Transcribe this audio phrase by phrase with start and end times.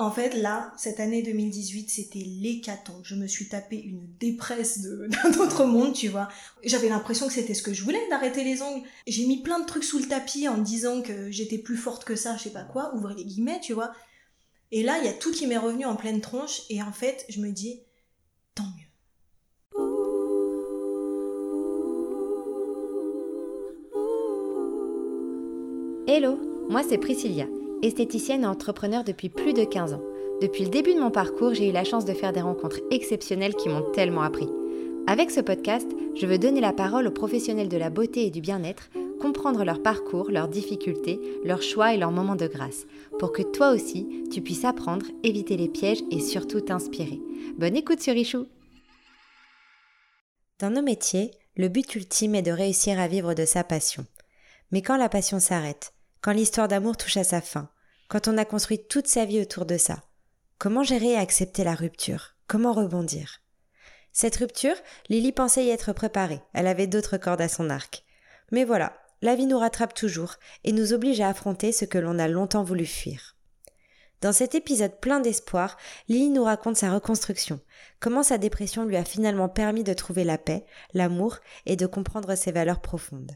[0.00, 3.02] En fait, là, cette année 2018, c'était l'hécatombe.
[3.02, 6.28] Je me suis tapé une dépresse d'un autre monde, tu vois.
[6.64, 8.82] J'avais l'impression que c'était ce que je voulais, d'arrêter les ongles.
[9.06, 12.04] J'ai mis plein de trucs sous le tapis en me disant que j'étais plus forte
[12.04, 13.92] que ça, je sais pas quoi, ouvrir les guillemets, tu vois.
[14.72, 17.26] Et là, il y a tout qui m'est revenu en pleine tronche, et en fait,
[17.28, 17.82] je me dis,
[18.54, 18.86] tant mieux.
[26.06, 26.38] Hello,
[26.70, 27.46] moi c'est Priscilla,
[27.82, 30.02] esthéticienne et entrepreneur depuis plus de 15 ans.
[30.40, 33.54] Depuis le début de mon parcours, j'ai eu la chance de faire des rencontres exceptionnelles
[33.54, 34.48] qui m'ont tellement appris.
[35.06, 38.40] Avec ce podcast, je veux donner la parole aux professionnels de la beauté et du
[38.40, 42.86] bien-être, comprendre leur parcours, leurs difficultés, leurs choix et leurs moments de grâce,
[43.18, 47.20] pour que toi aussi, tu puisses apprendre, éviter les pièges et surtout t'inspirer.
[47.58, 48.46] Bonne écoute sur Richou
[50.58, 54.06] Dans nos métiers, le but ultime est de réussir à vivre de sa passion.
[54.70, 55.92] Mais quand la passion s'arrête,
[56.22, 57.70] quand l'histoire d'amour touche à sa fin,
[58.08, 60.02] quand on a construit toute sa vie autour de ça,
[60.58, 62.36] comment gérer et accepter la rupture?
[62.46, 63.40] Comment rebondir?
[64.12, 64.74] Cette rupture,
[65.08, 68.04] Lily pensait y être préparée, elle avait d'autres cordes à son arc.
[68.50, 72.18] Mais voilà, la vie nous rattrape toujours et nous oblige à affronter ce que l'on
[72.18, 73.36] a longtemps voulu fuir.
[74.20, 75.78] Dans cet épisode plein d'espoir,
[76.08, 77.60] Lily nous raconte sa reconstruction,
[78.00, 82.34] comment sa dépression lui a finalement permis de trouver la paix, l'amour et de comprendre
[82.34, 83.32] ses valeurs profondes.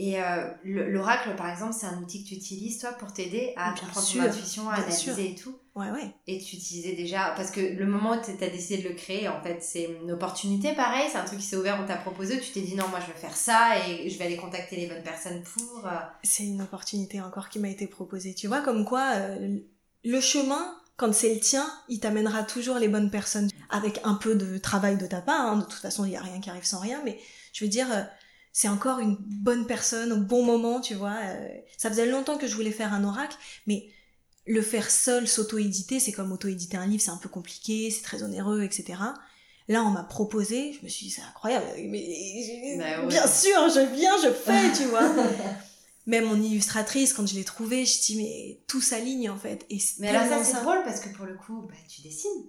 [0.00, 3.52] Et euh, le- l'oracle, par exemple, c'est un outil que tu utilises, toi, pour t'aider
[3.56, 5.18] à Bien comprendre sûr, ton intuition, à analyser sûr.
[5.18, 5.56] et tout?
[5.74, 6.14] Ouais, ouais.
[6.28, 9.28] Et tu utilisais déjà, parce que le moment où tu as décidé de le créer,
[9.28, 12.38] en fait, c'est une opportunité, pareil, c'est un truc qui s'est ouvert, on t'a proposé,
[12.40, 14.86] tu t'es dit non, moi je vais faire ça et je vais aller contacter les
[14.86, 15.86] bonnes personnes pour.
[15.86, 15.90] euh,
[16.22, 18.34] C'est une opportunité encore qui m'a été proposée.
[18.34, 19.58] Tu vois, comme quoi, euh,
[20.04, 23.48] le chemin, quand c'est le tien, il t'amènera toujours les bonnes personnes.
[23.70, 25.56] Avec un peu de travail de ta part, hein.
[25.58, 27.18] de toute façon, il n'y a rien qui arrive sans rien, mais
[27.52, 28.02] je veux dire, euh,
[28.58, 31.14] c'est encore une bonne personne au bon moment, tu vois.
[31.22, 33.36] euh, ça faisait longtemps que je voulais faire un oracle,
[33.68, 33.86] mais
[34.46, 38.24] le faire seul, s'auto-éditer, c'est comme auto-éditer un livre, c'est un peu compliqué, c'est très
[38.24, 38.98] onéreux, etc.
[39.68, 43.06] Là, on m'a proposé, je me suis dit, c'est incroyable, mais Bah ouais.
[43.06, 45.08] bien sûr, je viens, je fais, tu vois.
[46.06, 49.66] Même mon illustratrice, quand je l'ai trouvée, je dis, mais tout s'aligne, en fait.
[49.70, 52.46] Et Mais alors ça, c'est drôle parce que pour le coup, bah, tu dessines.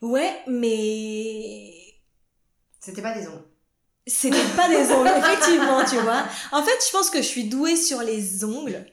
[0.00, 1.70] Ouais, mais
[2.80, 3.51] C'était pas des ongles.
[4.06, 6.24] C'était pas des ongles, effectivement, tu vois.
[6.52, 8.84] En fait, je pense que je suis douée sur les ongles.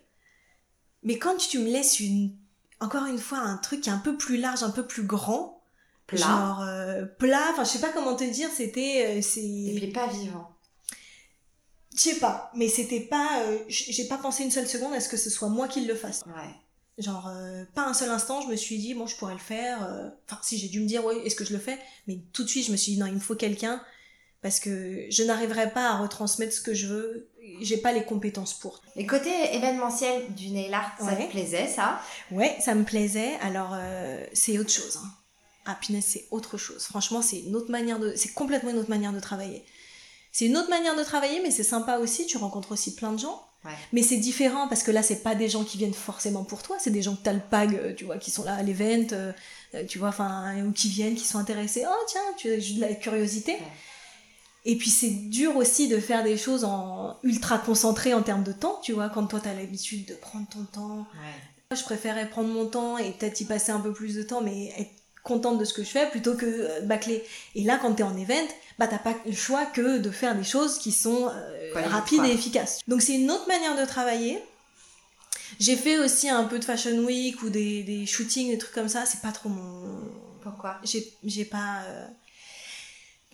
[1.03, 2.35] Mais quand tu me laisses une,
[2.79, 5.61] encore une fois, un truc qui est un peu plus large, un peu plus grand,
[6.07, 6.17] Plat.
[6.19, 9.91] genre euh, plat, enfin, je sais pas comment te dire, c'était, euh, Et c'est, puis
[9.93, 10.49] pas vivant.
[11.95, 15.07] je sais pas, mais c'était pas, euh, j'ai pas pensé une seule seconde à ce
[15.09, 16.23] que ce soit moi qui le fasse.
[16.27, 16.53] Ouais.
[16.97, 19.83] Genre, euh, pas un seul instant, je me suis dit, bon, je pourrais le faire.
[19.85, 21.79] euh, Enfin, si j'ai dû me dire, oui, est-ce que je le fais?
[22.07, 23.81] Mais tout de suite, je me suis dit, non, il me faut quelqu'un.
[24.41, 27.29] Parce que je n'arriverai pas à retransmettre ce que je veux.
[27.61, 28.81] J'ai pas les compétences pour.
[28.95, 31.25] Et côté événementiel du nail art, ça Ouais.
[31.27, 31.99] te plaisait, ça?
[32.31, 33.33] Ouais, ça me plaisait.
[33.41, 34.97] Alors, euh, c'est autre chose.
[35.03, 35.07] Hein.
[35.65, 36.83] Ah, punaise, c'est autre chose.
[36.85, 38.13] Franchement, c'est une autre manière de.
[38.15, 39.65] C'est complètement une autre manière de travailler.
[40.31, 42.25] C'est une autre manière de travailler, mais c'est sympa aussi.
[42.27, 43.45] Tu rencontres aussi plein de gens.
[43.65, 43.71] Ouais.
[43.91, 46.77] Mais c'est différent parce que là, c'est pas des gens qui viennent forcément pour toi.
[46.79, 49.07] C'est des gens que t'as le pag, euh, tu vois, qui sont là à l'event,
[49.11, 49.33] euh,
[49.75, 51.83] euh, tu vois, enfin, ou qui viennent, qui sont intéressés.
[51.85, 53.53] Oh, tiens, tu as juste de la curiosité?
[53.53, 53.59] Ouais.
[54.65, 58.51] Et puis c'est dur aussi de faire des choses en ultra concentré en termes de
[58.51, 61.07] temps, tu vois, quand toi t'as l'habitude de prendre ton temps,
[61.71, 61.77] Ouais.
[61.77, 64.73] je préférais prendre mon temps et peut-être y passer un peu plus de temps, mais
[64.77, 64.91] être
[65.23, 67.23] contente de ce que je fais plutôt que euh, bâcler.
[67.55, 68.47] Et là, quand t'es en event,
[68.79, 72.31] bah t'as pas le choix que de faire des choses qui sont euh, rapides et
[72.31, 72.79] efficaces.
[72.87, 74.41] Donc c'est une autre manière de travailler.
[75.59, 78.89] J'ai fait aussi un peu de fashion week ou des, des shootings, des trucs comme
[78.89, 79.05] ça.
[79.05, 79.99] C'est pas trop mon.
[80.43, 80.77] Pourquoi?
[80.83, 81.81] J'ai j'ai pas.
[81.87, 82.05] euh,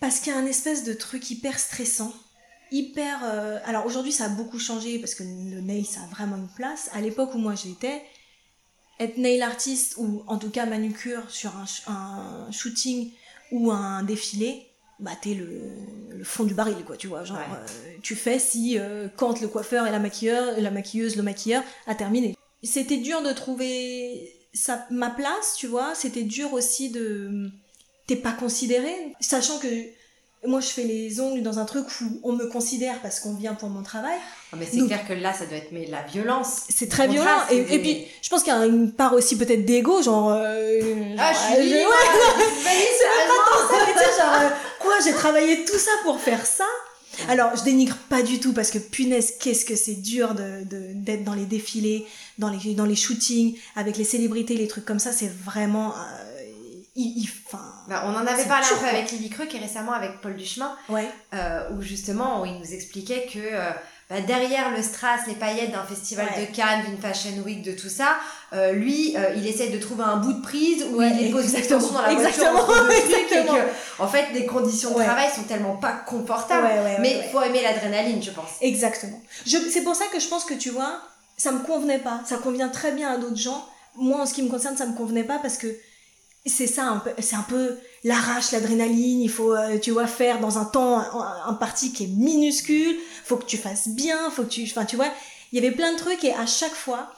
[0.00, 2.12] Parce qu'il y a un espèce de truc hyper stressant.
[2.70, 3.20] Hyper.
[3.24, 6.48] euh, Alors aujourd'hui, ça a beaucoup changé parce que le nail, ça a vraiment une
[6.48, 6.90] place.
[6.92, 8.02] À l'époque où moi j'étais,
[9.00, 13.12] être nail artiste ou en tout cas manucure sur un, sh- un shooting
[13.52, 14.66] ou un défilé,
[14.98, 15.48] bah t'es le,
[16.10, 17.24] le fond du baril, quoi, tu vois.
[17.24, 17.44] Genre, Ouais.
[17.58, 21.62] euh, tu fais si euh, quand le coiffeur et la maquilleur, la maquilleuse, le maquilleur
[21.86, 22.34] a terminé.
[22.62, 25.94] C'était dur de trouver sa, ma place, tu vois.
[25.94, 27.50] C'était dur aussi de.
[28.06, 29.66] T'es pas considéré, sachant que
[30.46, 33.54] moi je fais les ongles dans un truc où on me considère parce qu'on vient
[33.54, 34.16] pour mon travail.
[34.52, 36.60] Ah, Mais c'est clair que là, ça doit être mais de la violence.
[36.68, 37.40] C'est très violent.
[37.50, 40.30] Et, puis, je pense qu'il y a une part aussi peut-être d'ego, genre.
[40.30, 41.84] euh, Ah, je suis euh, ouais,
[42.64, 46.64] Valise, c'est pas tant ça, genre, euh, quoi, j'ai travaillé tout ça pour faire ça.
[47.28, 50.92] Alors, je dénigre pas du tout parce que punaise, qu'est-ce que c'est dur de, de-
[50.92, 52.04] d'être dans les défilés,
[52.38, 56.25] dans les, dans les shootings, avec les célébrités, les trucs comme ça, c'est vraiment euh,
[56.96, 57.30] il, il-
[57.88, 60.74] Bah, on en avait parlé un peu avec Lily Creux est récemment avec Paul Duchemin,
[60.88, 63.70] ouais, euh, où justement où il nous expliquait que euh,
[64.10, 66.46] bah, derrière le strass, les paillettes d'un festival Ouais.
[66.46, 68.16] de Cannes, d'une fashion week, de tout ça,
[68.52, 71.56] euh, lui, il essaye de trouver un bout de prise où Ouais, il dépose des
[71.58, 71.92] exactement.
[71.92, 73.54] dans la voiture Exactement, et exactement.
[73.54, 76.68] que, en fait, les conditions de travail sont tellement pas confortables.
[77.00, 77.28] Mais ouais.
[77.32, 78.50] faut aimer l'adrénaline, je pense.
[78.60, 79.20] Exactement.
[79.44, 81.00] C'est pour ça que je pense que tu vois,
[81.36, 82.20] ça me convenait pas.
[82.26, 83.64] Ça convient très bien à d'autres gens.
[83.96, 85.68] Moi, en ce qui me concerne, ça me convenait pas parce que
[86.46, 89.20] c'est ça c'est un peu l'arrache, l'adrénaline.
[89.20, 92.96] Il faut, euh, tu vois, faire dans un temps un, un parti qui est minuscule.
[93.24, 94.30] Faut que tu fasses bien.
[94.30, 95.08] Faut que tu, enfin, tu vois,
[95.52, 97.12] il y avait plein de trucs et à chaque fois.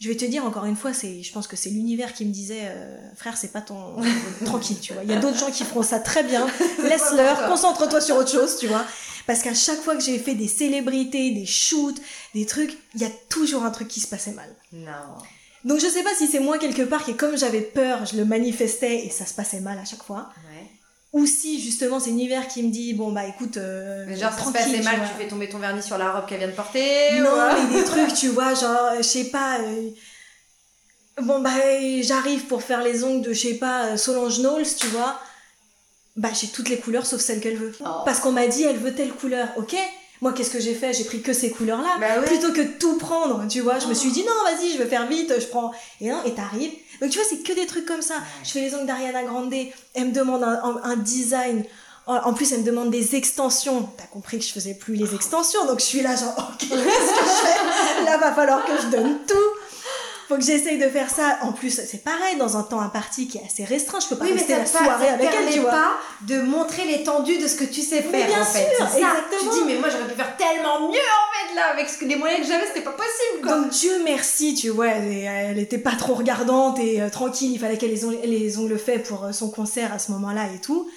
[0.00, 2.30] Je vais te dire encore une fois, c'est, je pense que c'est l'univers qui me
[2.30, 3.96] disait, euh, frère, c'est pas ton,
[4.44, 5.02] tranquille, tu vois.
[5.02, 6.46] Il y a d'autres gens qui feront ça très bien.
[6.84, 8.84] Laisse-leur, concentre-toi sur autre chose, tu vois.
[9.26, 12.00] Parce qu'à chaque fois que j'ai fait des célébrités, des shoots,
[12.32, 14.48] des trucs, il y a toujours un truc qui se passait mal.
[14.72, 15.18] Non.
[15.64, 18.24] Donc je sais pas si c'est moi quelque part qui, comme j'avais peur, je le
[18.24, 20.30] manifestais et ça se passait mal à chaque fois.
[20.50, 20.66] Ouais.
[21.14, 24.44] Ou si justement c'est l'univers qui me dit, bon bah écoute, euh, Mais genre, ça
[24.44, 25.06] se passait tu mal, vois.
[25.06, 27.12] tu fais tomber ton vernis sur la robe qu'elle vient de porter.
[27.20, 29.58] Non, ou, euh, mais des trucs, tu vois, genre, je sais pas.
[29.60, 29.90] euh,
[31.22, 31.50] Bon, bah,
[32.02, 35.18] j'arrive pour faire les ongles de, je sais pas, euh, Solange Knowles, tu vois.
[36.14, 37.72] Bah, j'ai toutes les couleurs sauf celles qu'elle veut.
[37.80, 38.02] Oh.
[38.04, 39.48] Parce qu'on m'a dit, elle veut telle couleur.
[39.56, 39.74] Ok,
[40.20, 40.92] moi, qu'est-ce que j'ai fait?
[40.92, 41.96] J'ai pris que ces couleurs-là.
[42.00, 42.22] Bah.
[42.26, 43.78] Plutôt que de tout prendre, tu vois.
[43.78, 45.72] Je me suis dit, non, vas-y, je vais faire vite, je prends.
[46.00, 46.72] Et non, et t'arrives.
[47.00, 48.14] Donc, tu vois, c'est que des trucs comme ça.
[48.44, 49.52] Je fais les ongles d'Ariana Grande,
[49.94, 51.64] elle me demande un, un- un design.
[52.06, 53.88] En en plus, elle me demande des extensions.
[53.98, 56.70] T'as compris que je faisais plus les extensions, donc je suis là, genre, ok, qu'est-ce
[56.70, 58.04] que je fais?
[58.06, 59.34] Là, va falloir que je donne tout.
[60.28, 61.38] Faut que j'essaye de faire ça.
[61.40, 63.98] En plus, c'est pareil, dans un temps imparti qui est assez restreint.
[63.98, 65.70] Je peux pas Oui, mais rester ça, la soirée avec elle, tu vois.
[65.70, 65.92] pas
[66.22, 68.58] de montrer l'étendue de ce que tu sais Mais faire, bien en fait.
[68.76, 69.08] sûr, C'est ça.
[69.14, 69.52] exactement.
[69.52, 72.04] Tu dis, mais moi, j'aurais pu faire tellement mieux, en fait, là, avec ce que
[72.04, 73.56] les moyens que j'avais, c'était pas possible, quoi.
[73.58, 77.58] Donc Dieu merci, tu vois, elle, elle était pas trop regardante et euh, tranquille, il
[77.58, 80.48] fallait qu'elle ait les ongles, les ongles faits pour euh, son concert à ce moment-là
[80.54, 80.90] et tout.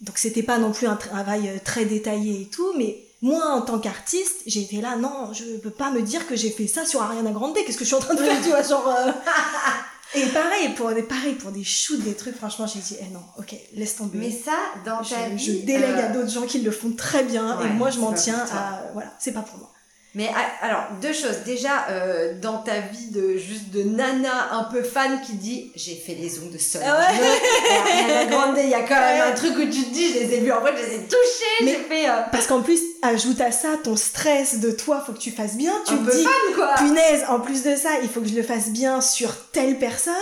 [0.00, 3.62] Donc c'était pas non plus un travail euh, très détaillé et tout, mais moi en
[3.62, 6.84] tant qu'artiste, j'ai été là, non, je peux pas me dire que j'ai fait ça
[6.84, 8.86] sur Ariana Grande, qu'est-ce que je suis en train de faire, tu vois, genre...
[8.88, 9.12] euh,
[10.14, 13.22] Et pareil pour, des, pareil pour des shoots, des trucs, franchement, j'ai dit, eh non,
[13.38, 14.18] ok, laisse tomber.
[14.18, 14.52] mais ça,
[14.84, 15.44] dans ta je, vie.
[15.60, 17.98] je délègue euh, à d'autres gens qui le font très bien ouais, et moi je
[17.98, 18.82] m'en tiens à...
[18.92, 19.71] Voilà, c'est pas pour moi.
[20.14, 21.38] Mais ah, alors, deux choses.
[21.46, 25.94] Déjà, euh, dans ta vie de juste de nana un peu fan qui dit j'ai
[25.94, 27.18] fait les ongles de Solange Ah ouais.
[27.18, 29.30] Knowles, Ariana Grande, il y a quand même Ouais.
[29.30, 31.02] un truc où tu te dis je les ai vus en vrai, je les ai
[31.04, 35.12] touchés, Mais- fait euh, Parce qu'en plus, ajoute à ça ton stress de toi, faut
[35.14, 35.72] que tu fasses bien.
[35.86, 36.74] Tu un te peu dis, fan quoi.
[36.76, 40.12] punaise, en plus de ça, il faut que je le fasse bien sur telle personne.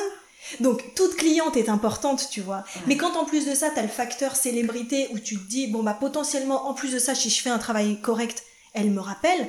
[0.60, 2.64] Donc, toute cliente est importante, tu vois.
[2.86, 5.82] Mais quand en plus de ça, t'as le facteur célébrité où tu te dis, bon,
[5.82, 8.42] bah, potentiellement, en plus de ça, si je fais un travail correct,
[8.74, 9.48] elle me rappelle.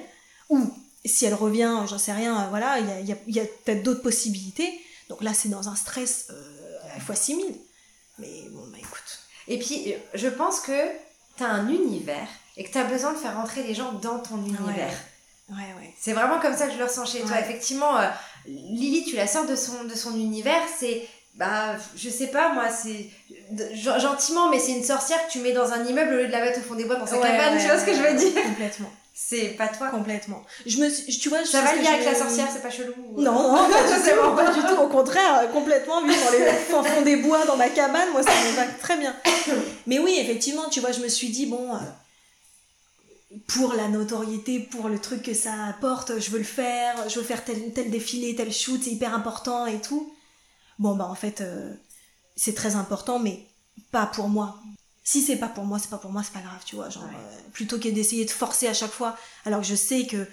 [0.51, 0.71] Ou,
[1.05, 3.39] si elle revient, j'en sais rien, euh, voilà, il y a, y a- il y
[3.39, 4.79] a peut-être d'autres possibilités.
[5.09, 7.45] Donc là, c'est dans un stress euh, fois 6000.
[8.19, 9.19] Mais bon, bah, écoute.
[9.47, 10.79] Et puis, euh, je pense que
[11.37, 12.27] t'as un univers
[12.57, 14.93] et que t'as besoin de faire rentrer les gens dans ton univers.
[15.49, 15.93] Ouais, ouais.
[15.99, 17.39] C'est vraiment comme ça que je le ressens chez toi.
[17.39, 18.07] Effectivement, euh,
[18.45, 21.07] Lily, tu la sors de son, de son univers, c'est.
[21.35, 23.09] Bah, je sais pas, moi, c'est.
[23.75, 26.41] Gentiment, mais c'est une sorcière que tu mets dans un immeuble au lieu de la
[26.41, 28.01] mettre au fond des bois dans sa Ouais, cabane, ouais, tu vois ce que je
[28.01, 28.43] veux dire?
[28.43, 28.91] Complètement.
[29.23, 29.89] C'est pas toi.
[29.89, 30.43] Complètement.
[30.65, 32.93] Je me suis- tu vois, je Ça va lien avec la sorcière, c'est pas chelou
[33.13, 34.81] ou- Non, non, pas du tout, pas du tout.
[34.81, 36.51] Au contraire, euh, complètement vivre dans les
[36.93, 39.15] fonds des bois, dans ma cabane, moi ça me va très bien.
[39.87, 41.77] Mais oui, effectivement, tu vois, je me suis dit bon, euh,
[43.47, 47.25] pour la notoriété, pour le truc que ça apporte, je veux le faire, je veux
[47.25, 50.11] faire tel tel défilé, tel shoot, c'est hyper important et tout.
[50.79, 51.73] Bon bah en fait, euh,
[52.35, 53.39] c'est très important, mais
[53.91, 54.57] pas pour moi.
[55.11, 56.89] Si c'est pas pour moi, c'est pas pour moi, c'est pas grave, tu vois.
[56.89, 57.09] Genre, Ouais.
[57.13, 60.25] euh, plutôt que d'essayer de forcer à chaque fois, alors que je sais que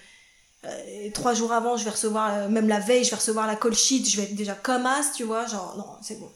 [0.64, 3.56] euh, trois jours avant, je vais recevoir, euh, même la veille, je vais recevoir la
[3.56, 5.47] call sheet, je vais être déjà comme as, tu vois.
[5.47, 6.30] Genre, non, c'est bon.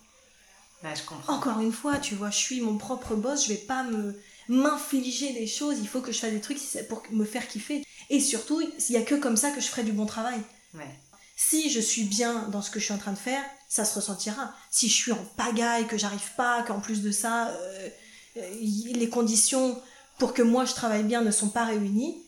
[0.82, 1.34] Ouais, je comprends.
[1.34, 4.18] Encore une fois, tu vois, je suis mon propre boss, je vais pas me
[4.48, 6.58] m'infliger des choses, il faut que je fasse des trucs
[6.88, 7.84] pour me faire kiffer.
[8.10, 10.40] Et surtout, il y a que comme ça que je ferai du bon travail.
[10.74, 10.90] Ouais.
[11.36, 13.94] Si je suis bien dans ce que je suis en train de faire, ça se
[13.94, 14.52] ressentira.
[14.70, 17.88] Si je suis en pagaille, que j'arrive pas, qu'en plus de ça, euh,
[18.34, 19.80] les conditions
[20.18, 22.22] pour que moi je travaille bien ne sont pas réunies,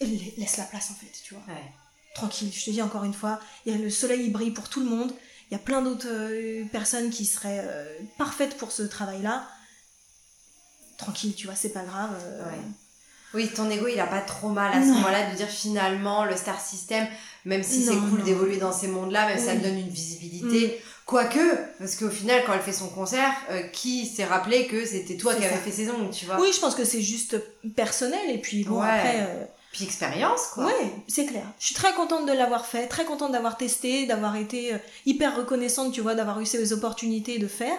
[0.00, 0.06] la-
[0.38, 1.42] laisse la place en fait, tu vois.
[1.48, 1.62] Ouais.
[2.14, 4.68] Tranquille, je te dis encore une fois, il y a le soleil il brille pour
[4.68, 5.12] tout le monde,
[5.50, 9.48] il y a plein d'autres euh, personnes qui seraient euh, parfaites pour ce travail-là.
[10.98, 12.14] Tranquille, tu vois, c'est pas grave.
[12.22, 12.58] euh, Ouais.
[13.32, 16.36] Oui, ton ego, il a pas trop mal à ce moment-là de dire finalement le
[16.36, 17.06] star system,
[17.44, 20.82] même si c'est cool d'évoluer dans ces mondes-là, même ça me donne une visibilité.
[21.10, 25.16] Quoique, parce qu'au final, quand elle fait son concert, euh, qui s'est rappelé que c'était
[25.16, 27.36] toi qui avais fait ses ongles, tu vois Oui, je pense que c'est juste
[27.74, 28.86] personnel et puis bon Ouais.
[28.88, 30.66] après euh, Puis expérience, quoi.
[30.66, 31.42] Ouais, c'est clair.
[31.58, 35.36] Je suis très contente de l'avoir fait, très contente d'avoir testé, d'avoir été euh, hyper
[35.36, 37.76] reconnaissante, tu vois, d'avoir eu ces opportunités de faire.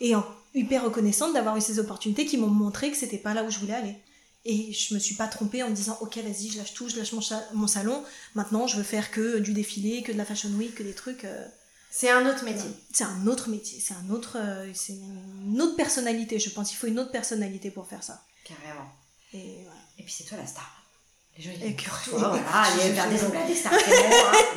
[0.00, 0.24] Et en-
[0.54, 3.58] hyper reconnaissante d'avoir eu ces opportunités qui m'ont montré que c'était pas là où je
[3.58, 3.96] voulais aller.
[4.44, 6.96] Et je me suis pas trompée en me disant, ok, vas-y, je lâche tout, je
[6.96, 7.12] lâche
[7.52, 8.02] mon, salon.
[8.36, 11.24] Maintenant, je veux faire que du défilé, que de la fashion week, que des trucs.
[11.24, 11.44] euh,
[11.90, 12.70] C'est un autre métier.
[12.92, 16.38] c'est un autre métier, c'est un autre, euh, c'est une autre personnalité.
[16.38, 18.22] Je pense qu'il faut une autre personnalité pour faire ça.
[18.44, 18.88] Carrément.
[19.32, 19.80] Et voilà.
[19.98, 20.70] Et puis c'est toi la star.
[21.36, 23.72] Les gens ils toi, voilà, allez faire des à des stars,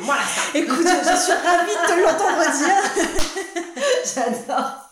[0.00, 0.56] moi la star.
[0.56, 3.74] Écoute, je suis ravie de te l'entendre dire.
[4.14, 4.90] J'adore.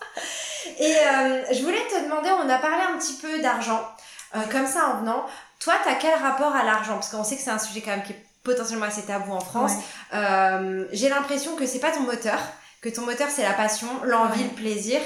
[0.78, 3.88] Et euh, je voulais te demander, on a parlé un petit peu d'argent,
[4.34, 5.26] euh, comme ça en venant.
[5.58, 6.94] Toi, t'as quel rapport à l'argent?
[6.94, 9.40] Parce qu'on sait que c'est un sujet quand même qui est potentiellement assez tabou en
[9.40, 9.72] France.
[9.72, 10.18] Ouais.
[10.18, 12.38] Euh, J'ai l'impression que c'est pas ton moteur,
[12.80, 14.48] que ton moteur c'est la passion, l'envie, Ouais.
[14.48, 15.00] le plaisir.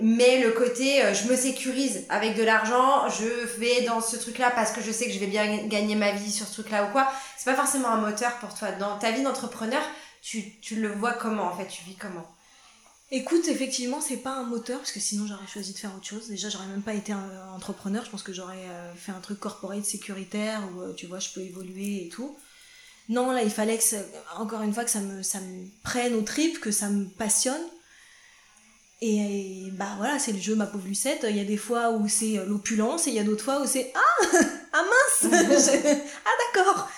[0.00, 3.26] Mais le côté, euh, je me sécurise avec de l'argent, je
[3.60, 6.30] vais dans ce truc-là parce que je sais que je vais bien gagner ma vie
[6.32, 7.06] sur ce truc-là ou quoi.
[7.36, 8.72] C'est pas forcément un moteur pour toi.
[8.72, 9.82] Dans ta vie d'entrepreneur,
[10.22, 11.66] tu, tu le vois comment en fait?
[11.68, 12.26] Tu vis comment?
[13.10, 16.28] Écoute, effectivement, c'est pas un moteur parce que sinon j'aurais choisi de faire autre chose.
[16.28, 18.02] Déjà, j'aurais même pas été un entrepreneur.
[18.06, 21.28] Je pense que j'aurais euh, fait un truc corporate sécuritaire où euh, tu vois, je
[21.34, 22.34] peux évoluer et tout.
[23.08, 23.96] Non, là, il fallait que, ça-
[24.38, 27.60] encore une fois, que ça me, ça me prenne aux tripes, que ça me passionne.
[29.00, 31.26] Et, bah voilà, c'est le jeu ma pauvre Lucette.
[31.28, 33.60] Il y a des fois où c'est euh, l'opulence et il y a d'autres fois
[33.60, 34.26] où c'est ah
[34.72, 35.32] ah mince
[36.24, 36.88] ah d'accord.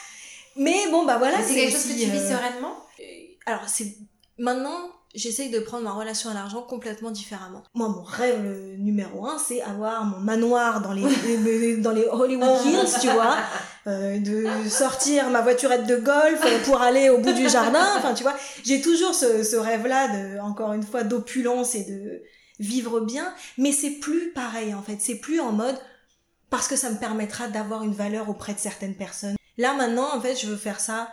[0.56, 1.42] Mais bon bah voilà.
[1.42, 2.76] C'est quelque chose que tu vis euh, sereinement?
[3.46, 3.96] alors, c'est
[4.38, 7.62] maintenant, j'essaye de prendre ma relation à l'argent complètement différemment.
[7.74, 8.42] Moi, mon rêve
[8.78, 11.02] numéro un, c'est avoir mon manoir dans les,
[11.44, 13.36] les- dans les Hollywood Hills, tu vois,
[13.86, 17.84] euh, de sortir ma voiturette de golf pour aller au bout du jardin.
[17.98, 22.22] Enfin, tu vois, j'ai toujours ce, ce rêve-là, de, encore une fois, d'opulence et de
[22.58, 23.32] vivre bien.
[23.58, 24.98] Mais c'est plus pareil, en fait.
[25.00, 25.76] C'est plus en mode
[26.50, 29.36] parce que ça me permettra d'avoir une valeur auprès de certaines personnes.
[29.58, 31.08] Là, maintenant, en fait, je veux faire ça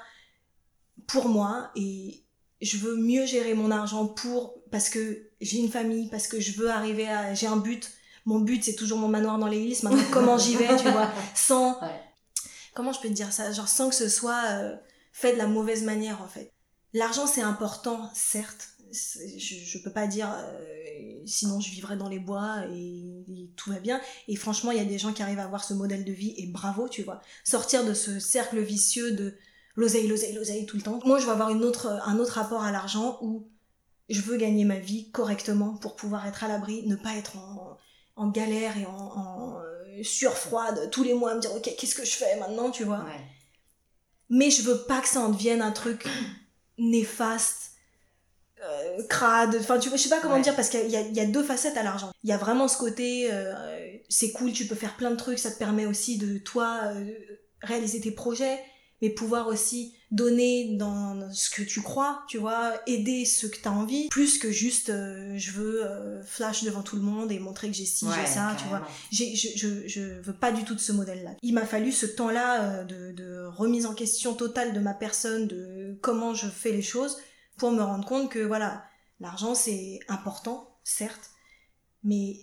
[1.08, 2.24] pour moi et
[2.62, 6.54] je veux mieux gérer mon argent pour parce que j'ai une famille parce que je
[6.54, 7.92] veux arriver à j'ai un but.
[8.26, 11.12] Mon but c'est toujours mon manoir dans les Hills maintenant comment j'y vais tu vois
[11.36, 12.00] sans Ouais.
[12.76, 13.52] comment je peux te dire ça?
[13.52, 14.76] Genre sans que ce soit euh,
[15.12, 16.52] fait de la mauvaise manière en fait.
[16.94, 18.70] L'argent c'est important certes.
[18.92, 23.72] Je, je peux pas dire euh, sinon je vivrais dans les bois et, et tout
[23.72, 24.00] va bien.
[24.28, 26.34] Et franchement il y a des gens qui arrivent à avoir ce modèle de vie
[26.38, 27.22] et bravo tu vois.
[27.44, 29.34] Sortir de ce cercle vicieux de
[29.76, 31.00] l'oseille, l'oseille, l'oseille tout le temps.
[31.06, 33.48] Moi, je veux avoir une autre, un autre rapport à l'argent où
[34.10, 37.78] je veux gagner ma vie correctement pour pouvoir être à l'abri, ne pas être en,
[38.16, 42.06] en galère et en, en euh, surfroide tous les mois, me dire, ok, qu'est-ce que
[42.06, 43.00] je fais maintenant, tu vois?
[43.00, 43.22] Ouais.
[44.30, 46.06] Mais je veux pas que ça en devienne un truc
[46.78, 47.72] néfaste,
[48.64, 50.42] euh, crade, enfin, tu vois, je sais pas comment Ouais.
[50.42, 52.12] dire, parce qu'il y, y a deux facettes à l'argent.
[52.24, 53.54] Il y a vraiment ce côté, euh,
[54.10, 57.12] c'est cool, tu peux faire plein de trucs, ça te permet aussi de, toi, euh,
[57.62, 58.60] réaliser tes projets,
[59.02, 63.68] mais pouvoir aussi donner dans ce que tu crois, tu vois, aider ceux que tu
[63.68, 67.40] as envie, plus que juste euh, je veux euh, flash devant tout le monde et
[67.40, 68.80] montrer que j'ai ci, j'ai ça, tu vois.
[68.80, 68.96] carrément.
[69.12, 71.32] J'ai- je, je, je veux pas du tout de ce modèle-là.
[71.42, 75.48] Il m'a fallu ce temps-là euh, de, de remise en question totale de ma personne,
[75.48, 77.18] de comment je fais les choses,
[77.58, 78.84] pour me rendre compte que voilà,
[79.20, 81.30] l'argent c'est important, certes,
[82.04, 82.36] mais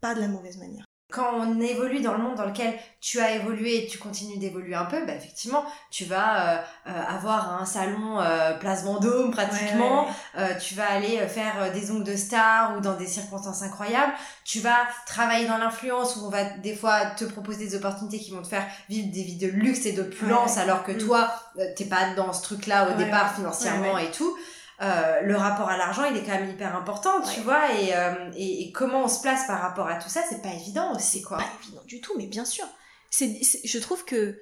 [0.00, 0.84] pas de la mauvaise manière.
[1.10, 4.74] Quand on évolue dans le monde dans lequel tu as évolué et tu continues d'évoluer
[4.74, 10.06] un peu, bah effectivement, tu vas euh, euh, avoir un salon euh, place Vendôme pratiquement,
[10.38, 14.12] Euh, tu vas aller faire des ongles de star ou dans des circonstances incroyables,
[14.44, 14.76] tu vas
[15.06, 18.48] travailler dans l'influence où on va des fois te proposer des opportunités qui vont te
[18.48, 20.62] faire vivre des vies de luxe et d'opulence Ouais.
[20.62, 20.98] alors que Mm.
[20.98, 21.30] toi,
[21.76, 24.36] t'es pas dans ce truc-là au départ financièrement et tout.
[24.82, 27.44] Euh, le rapport à l'argent, il est quand même hyper important, tu Ouais.
[27.44, 30.40] vois, et, euh, et, et comment on se place par rapport à tout ça, c'est
[30.40, 31.36] pas évident aussi, quoi.
[31.36, 32.64] Pas évident du tout, mais bien sûr.
[33.10, 34.40] C'est, c'est- je trouve que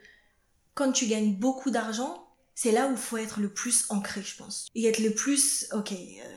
[0.74, 4.36] quand tu gagnes beaucoup d'argent, c'est là où il faut être le plus ancré, je
[4.36, 4.68] pense.
[4.76, 6.28] Et être le plus, ok, euh,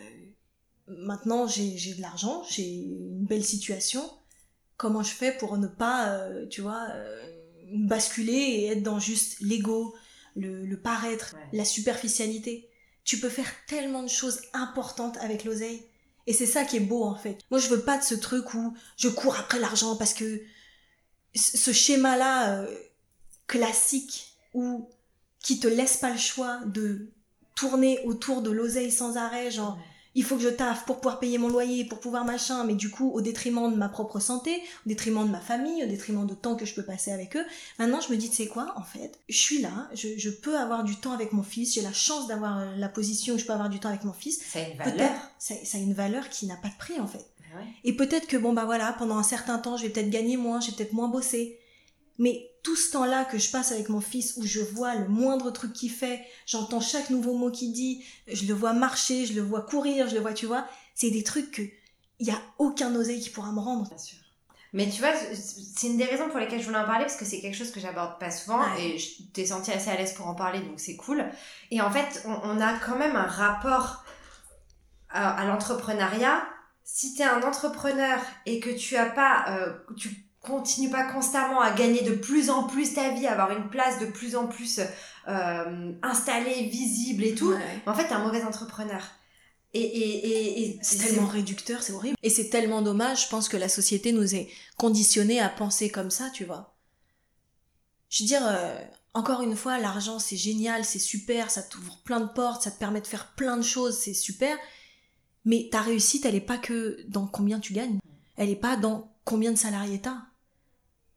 [0.87, 4.03] maintenant j'ai, j'ai de l'argent, j'ai une belle situation,
[4.77, 7.21] comment je fais pour ne pas, euh, tu vois, euh,
[7.73, 9.95] basculer et être dans juste l'ego,
[10.35, 11.57] le, le paraître, Ouais.
[11.59, 12.67] la superficialité?
[13.03, 15.83] Tu peux faire tellement de choses importantes avec l'oseille.
[16.27, 17.39] Et c'est ça qui est beau en fait.
[17.49, 20.41] Moi je veux pas de ce truc où je cours après l'argent parce que
[21.35, 22.77] ce schéma-là euh,
[23.47, 24.89] classique où
[25.39, 27.11] qui te laisse pas le choix de
[27.55, 29.77] tourner autour de l'oseille sans arrêt, genre.
[30.15, 32.89] Il faut que je taffe pour pouvoir payer mon loyer, pour pouvoir machin, mais du
[32.89, 36.33] coup au détriment de ma propre santé, au détriment de ma famille, au détriment de
[36.33, 37.45] temps que je peux passer avec eux.
[37.79, 40.57] Maintenant je me dis tu sais quoi en fait, je suis là, je, je peux
[40.57, 43.45] avoir du temps avec mon fils, j'ai la chance d'avoir euh, la position où je
[43.45, 44.41] peux avoir du temps avec mon fils.
[44.51, 45.11] Ça a une valeur.
[45.39, 47.25] Ça, ça a une valeur qui n'a pas de prix en fait.
[47.55, 47.65] Ouais.
[47.83, 50.61] Et peut-être que bon bah voilà, pendant un certain temps, je vais peut-être gagner moins,
[50.61, 51.57] je vais peut-être moins bosser.
[52.21, 55.49] Mais tout ce temps-là que je passe avec mon fils, où je vois le moindre
[55.49, 59.41] truc qu'il fait, j'entends chaque nouveau mot qu'il dit, je le vois marcher, je le
[59.41, 61.63] vois courir, je le vois, tu vois, c'est des trucs que
[62.19, 63.89] il y a aucun oseille qui pourra me rendre.
[63.89, 64.19] Bien sûr.
[64.73, 67.25] Mais tu vois, c'est une des raisons pour lesquelles je voulais en parler, parce que
[67.25, 70.27] c'est quelque chose que j'aborde pas souvent, et je t'ai senti assez à l'aise pour
[70.27, 71.25] en parler, donc c'est cool.
[71.71, 74.05] Et en fait, on, a quand même un rapport
[75.09, 76.47] à, l'entrepreneuriat.
[76.83, 81.61] Si tu es un entrepreneur et que tu as pas, euh, tu continues pas constamment
[81.61, 84.79] à gagner de plus en plus ta vie, avoir une place de plus en plus
[85.27, 87.53] euh, installée, visible et tout,
[87.85, 89.01] en fait, tu es un mauvais entrepreneur.
[89.73, 92.17] Et, et, et, c'est tellement réducteur, c'est horrible.
[92.23, 96.11] Et c'est tellement dommage, je pense que la société nous est conditionnée à penser comme
[96.11, 96.75] ça, tu vois.
[98.09, 98.77] Je veux dire, euh,
[99.13, 102.79] encore une fois, l'argent c'est génial, c'est super, ça t'ouvre plein de portes, ça te
[102.79, 104.57] permet de faire plein de choses, c'est super.
[105.45, 107.99] Mais ta réussite, elle est pas que dans combien tu gagnes.
[108.35, 110.17] Elle est pas dans combien de salariés t'as.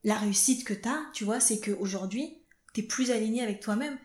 [0.05, 2.39] La réussite que t'as, tu vois, c'est qu'aujourd'hui,
[2.75, 3.99] t'es plus aligné avec toi-même.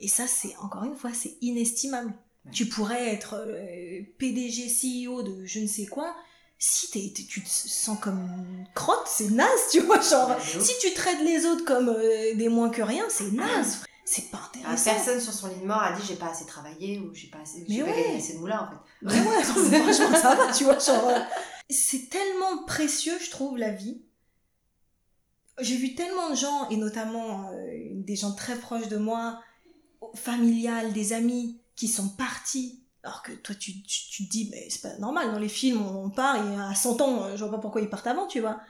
[0.00, 2.14] Et ça, c'est, encore une fois, c'est inestimable.
[2.50, 6.14] Tu pourrais être euh, PDG, CEO de je ne sais quoi.
[6.58, 10.00] Si tu te sens comme une crotte, c'est naze, tu vois.
[10.00, 13.84] Genre, si tu traites les autres comme euh, des moins que rien, c'est naze.
[14.04, 14.90] C'est pas ah, intéressant.
[14.90, 17.38] Personne sur son lit de mort a dit j'ai pas assez travaillé ou j'ai pas
[17.38, 18.76] assez, j'ai pas gagné assez de moulin en fait.
[19.02, 20.78] Mais ouais, franchement ça va, tu vois.
[20.78, 21.20] Genre, euh,
[21.70, 24.02] c'est tellement précieux, je trouve, la vie.
[25.60, 27.50] J'ai vu tellement de gens, et notamment
[27.94, 29.40] des gens très proches de moi,
[30.14, 32.80] familiales, des amis, qui sont partis.
[33.02, 36.08] Alors que toi tu, tu, te dis mais c'est pas normal dans les films on,
[36.08, 38.60] part et à 100 ans je vois pas pourquoi ils partent avant tu vois.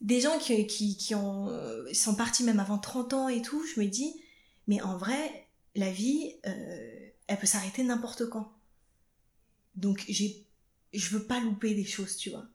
[0.00, 3.62] Des gens qui, qui, qui ont euh, sont partis même avant 30 ans et tout
[3.66, 4.18] je me dis
[4.66, 8.50] mais en vrai la vie euh, elle peut s'arrêter n'importe quand.
[9.74, 10.46] Donc j'ai
[10.94, 12.46] je veux pas louper des choses tu vois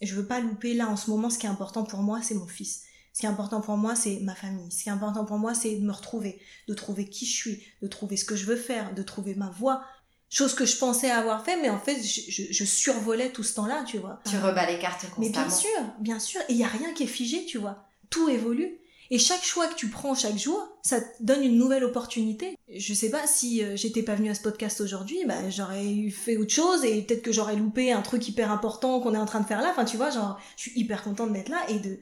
[0.00, 2.34] je veux pas louper là en ce moment ce qui est important pour moi c'est
[2.34, 2.84] mon fils
[3.18, 4.70] ce qui est important pour moi, c'est ma famille.
[4.70, 6.38] Ce qui est important pour moi, c'est de me retrouver,
[6.68, 9.50] de trouver qui je suis, de trouver ce que je veux faire, de trouver ma
[9.50, 9.82] voie.
[10.30, 13.98] Chose que je pensais avoir fait, mais en fait, je, survolais tout ce temps-là, tu
[13.98, 14.20] vois.
[14.24, 15.18] Tu rebats les cartes constamment.
[15.18, 16.40] Mais bien sûr, bien sûr.
[16.48, 17.88] Et il y a rien qui est figé, tu vois.
[18.08, 18.78] Tout évolue.
[19.10, 22.58] Et chaque choix que tu prends chaque jour, ça te donne une nouvelle opportunité.
[22.68, 26.36] Je sais pas si euh, j'étais pas venue à ce podcast aujourd'hui, bah, j'aurais fait
[26.36, 29.40] autre chose et peut-être que j'aurais loupé un truc hyper important qu'on est en train
[29.40, 29.70] de faire là.
[29.70, 31.98] Enfin, tu vois, genre, je suis hyper contente d'être là et de,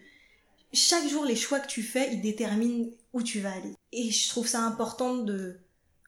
[0.72, 3.74] chaque jour, les choix que tu fais, ils déterminent où tu vas aller.
[3.92, 5.58] Et je trouve ça important de,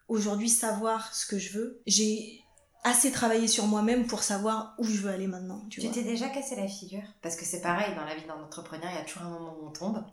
[0.09, 1.81] aujourd'hui, savoir ce que je veux.
[1.87, 2.42] J'ai
[2.85, 5.64] assez travaillé sur moi-même pour savoir où je veux aller maintenant.
[5.70, 7.03] Tu t'es déjà cassé la figure?
[7.22, 9.57] Parce que c'est pareil, dans la vie d'un entrepreneur, il y a toujours un moment
[9.61, 10.05] où on tombe.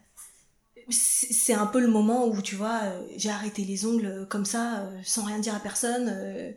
[0.90, 4.46] C'est un peu le moment où, tu vois, euh, j'ai arrêté les ongles euh, comme
[4.46, 6.56] ça, euh, sans rien dire à personne.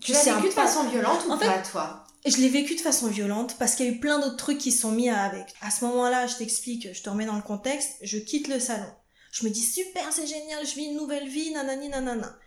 [0.00, 2.04] Tu l'as vécu de façon violente ou pas, toi?
[2.26, 4.72] je l'ai vécu de façon violente parce qu'il y a eu plein d'autres trucs qui
[4.72, 5.54] sont mis avec.
[5.62, 8.90] À ce moment-là, je t'explique, je te remets dans le contexte, je quitte le salon.
[9.30, 12.38] Je me dis super, c'est génial, je vis une nouvelle vie, nanani nanana.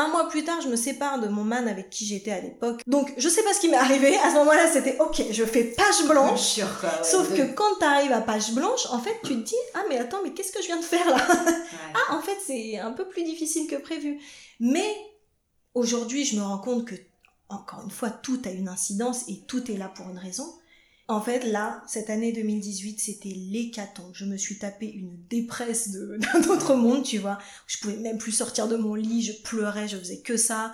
[0.00, 2.80] Un mois plus tard, je me sépare de mon man avec qui j'étais à l'époque.
[2.86, 4.16] Donc, je sais pas ce qui m'est arrivé.
[4.16, 6.58] À ce moment-là, c'était ok, je fais page blanche.
[7.02, 10.20] Sauf que quand t'arrives à page blanche, en fait, tu te dis ah mais attends,
[10.24, 11.18] mais qu'est-ce que je viens de faire là?
[11.92, 14.18] Ah, en fait, c'est un peu plus difficile que prévu.
[14.58, 14.96] Mais
[15.74, 16.94] aujourd'hui, je me rends compte que
[17.50, 20.50] encore une fois, tout a une incidence et tout est là pour une raison.
[21.10, 24.12] En fait, là, cette année 2018, c'était l'hécatombe.
[24.14, 27.38] Je me suis tapé une dépresse d'un autre monde, tu vois.
[27.66, 30.72] Je pouvais même plus sortir de mon lit, je pleurais, je faisais que ça.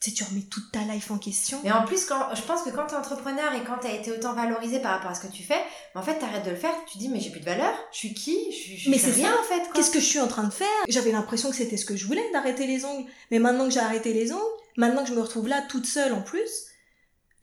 [0.00, 1.60] Tu sais, tu remets toute ta life en question.
[1.64, 3.94] Mais en plus, quand, je pense que quand tu es entrepreneur et quand tu as
[3.94, 5.60] été autant valorisé par rapport à ce que tu fais,
[5.94, 7.98] en fait, tu arrêtes de le faire, tu dis, mais j'ai plus de valeur, je
[7.98, 8.52] suis qui?
[8.52, 9.62] Je, Mais c'est rien en fait.
[9.72, 10.66] Qu'est-ce que je suis en train de faire?
[10.88, 13.08] J'avais l'impression que c'était ce que je voulais, d'arrêter les ongles.
[13.30, 14.42] Mais maintenant que j'ai arrêté les ongles,
[14.76, 16.66] Maintenant que je me retrouve là toute seule en plus,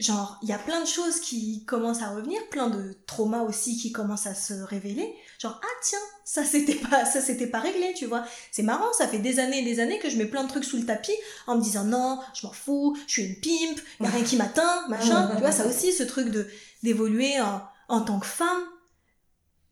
[0.02, 3.78] genre il y a plein de choses qui commencent à revenir, plein de traumas aussi
[3.78, 5.14] qui commencent à se révéler.
[5.40, 8.24] Genre ah tiens, ça c'était pas ça c'était pas réglé, tu vois.
[8.52, 10.66] C'est marrant, ça fait des années et des années que je mets plein de trucs
[10.66, 11.16] sous le tapis
[11.48, 14.38] en me disant non, je m'en fous, je suis une pimp, y a rien qui
[14.38, 15.30] m'atteint, machin.
[15.36, 16.48] tu vois, ça aussi ce truc de
[16.84, 18.64] d'évoluer en, en tant que femme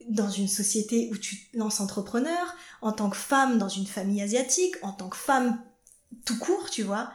[0.08, 4.76] dans une société où tu lances entrepreneur, en tant que femme dans une famille asiatique,
[4.82, 5.62] en tant que femme
[6.26, 7.12] tout court, tu vois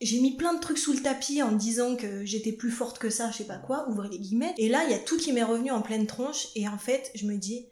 [0.00, 2.98] j'ai mis plein de trucs sous le tapis en me disant que j'étais plus forte
[2.98, 4.54] que ça, je sais pas quoi, ouvrez les guillemets.
[4.56, 7.10] Et là, il y a tout qui m'est revenu en pleine tronche, et en fait,
[7.14, 7.66] je me dis,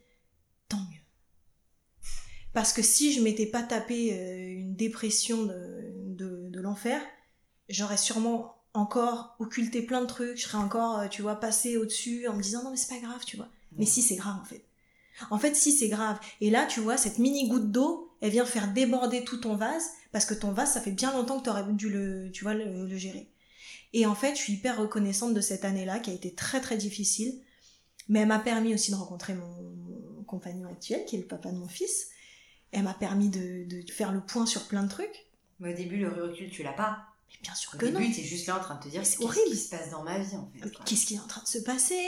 [0.68, 1.00] tant mieux.
[2.52, 7.00] Parce que si je m'étais pas tapé euh, une dépression de, de, de l'enfer,
[7.68, 12.26] j'aurais sûrement encore occulté plein de trucs, je serais encore, euh, tu vois, passé au-dessus
[12.28, 13.48] en me disant non mais c'est pas grave, tu vois.
[13.76, 14.64] Mais si c'est grave en fait.
[15.30, 16.18] En fait, si c'est grave.
[16.40, 19.90] Et là, tu vois, cette mini goutte d'eau, elle vient faire déborder tout ton vase
[20.16, 22.54] parce que ton vase, ça fait bien longtemps que tu aurais dû le, tu vois,
[22.54, 23.28] le, gérer.
[23.92, 26.78] Et en fait, je suis hyper reconnaissante de cette année-là qui a été très très
[26.78, 27.38] difficile,
[28.08, 31.58] mais elle m'a permis aussi de rencontrer mon, compagnon actuel, qui est le papa de
[31.58, 32.08] mon fils.
[32.72, 35.26] Elle m'a permis de, de faire le point sur plein de trucs.
[35.60, 37.04] Mais au début, le recul, tu l'as pas.
[37.28, 38.00] Mais bien sûr Au que non.
[38.00, 40.02] début, t'es juste là en train de te dire C'est qu'est-ce qui se passe dans
[40.02, 40.70] ma vie en fait.
[40.86, 42.00] Qu'est-ce qui est en train de se passer?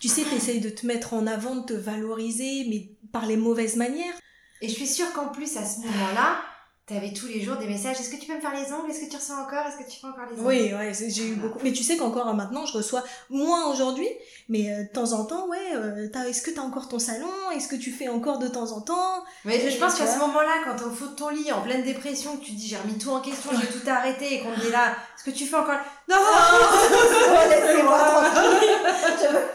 [0.00, 3.76] Tu sais, t'essayes de te mettre en avant, de te valoriser, mais par les mauvaises
[3.76, 4.14] manières.
[4.60, 6.42] Et je suis sûre qu'en plus, à ce moment-là,
[6.86, 9.00] t'avais tous les jours des messages Est-ce que tu peux me faire les ongles Est-ce
[9.06, 10.46] que tu ressens encore Est-ce que tu fais encore les ongles?
[10.46, 11.58] Oui, ouais, j'ai eu beaucoup.
[11.62, 14.08] Mais tu sais qu'encore euh, maintenant, je reçois moins aujourd'hui,
[14.50, 15.74] mais euh, de temps en temps, ouais.
[15.74, 17.26] euh, Est-ce que t'as encore ton salon?
[17.54, 19.24] Est-ce que tu fais encore de temps en temps?
[19.46, 21.84] Mais je pense qu'à ce moment-là, quand t'es au fond de ton lit, en pleine
[21.84, 24.52] dépression, que tu te dis j'ai remis tout en question, j'ai tout arrêté et qu'on
[24.54, 25.78] te dit là, est-ce que tu fais encore?
[26.08, 26.16] Non!
[27.50, 28.68] Laissez-moi tranquille.
[29.22, 29.53] Je veux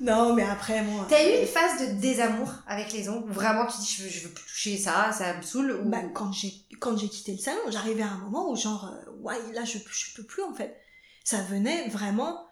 [0.00, 1.06] non, mais après, moi.
[1.08, 3.30] T'as eu une phase de désamour avec les ongles?
[3.32, 5.88] Vraiment tu dis je veux, je veux plus toucher ça, ça me saoule ou...
[5.88, 9.10] Bah, quand j'ai quand j'ai quitté le salon, j'arrivais à un moment où genre euh,
[9.20, 10.80] ouais là je je peux plus en fait.
[11.24, 12.48] Ça venait vraiment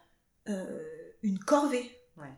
[0.49, 0.81] euh,
[1.23, 1.97] une corvée.
[2.17, 2.33] Ouais.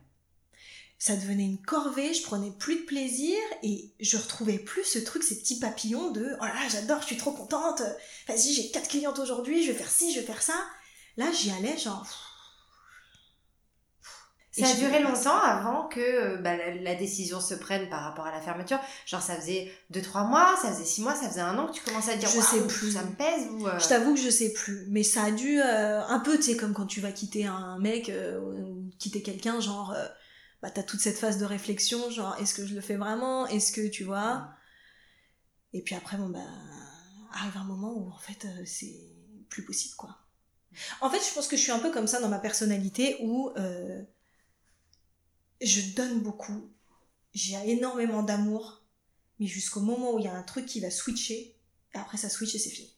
[0.99, 5.23] Ça devenait une corvée, je prenais plus de plaisir et je retrouvais plus ce truc,
[5.23, 7.81] ces petits papillons de oh là là, j'adore, je suis trop contente.
[8.27, 10.61] Vas-y, j'ai quatre clientes aujourd'hui, je vais faire ci, je vais faire ça.
[11.17, 12.28] Là, j'y allais genre
[14.65, 18.25] Ça a duré longtemps avant que euh, bah, la, la décision se prenne par rapport
[18.25, 18.79] à la fermeture.
[19.05, 21.81] Genre ça faisait 2-3 mois, ça faisait 6 mois, ça faisait un an que tu
[21.83, 22.91] commençais à dire Je Waouh, sais plus.
[22.91, 23.67] ça me pèse ou...
[23.67, 26.43] euh, Je t'avoue que je sais plus, mais ça a dû euh, un peu, tu
[26.43, 29.95] sais, comme quand tu vas quitter un mec euh, ou quitter quelqu'un, genre,
[30.61, 33.71] bah t'as toute cette phase de réflexion, genre, est-ce que je le fais vraiment, est-ce
[33.71, 34.49] que tu vois,
[35.73, 36.39] et puis après, bon bah,
[37.33, 38.95] arrive un moment où en fait c'est
[39.49, 40.17] plus possible, quoi.
[41.01, 43.51] En fait, je pense que je suis un peu comme ça dans ma personnalité où
[45.61, 46.71] je donne beaucoup,
[47.33, 48.83] j'ai énormément d'amour,
[49.39, 51.55] mais jusqu'au moment où il y a un truc qui va switcher,
[51.93, 52.93] et après ça switch et c'est fini.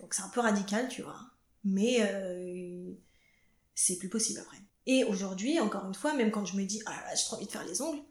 [0.00, 1.20] Donc c'est un peu radical, tu vois.
[1.64, 2.92] Mais euh,
[3.74, 4.58] c'est plus possible après.
[4.86, 7.36] Et aujourd'hui, encore une fois, même quand je me dis ah là là, j'ai trop
[7.36, 8.02] envie de faire les ongles,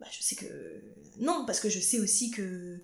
[0.00, 0.82] bah je sais que
[1.18, 2.82] non, parce que je sais aussi que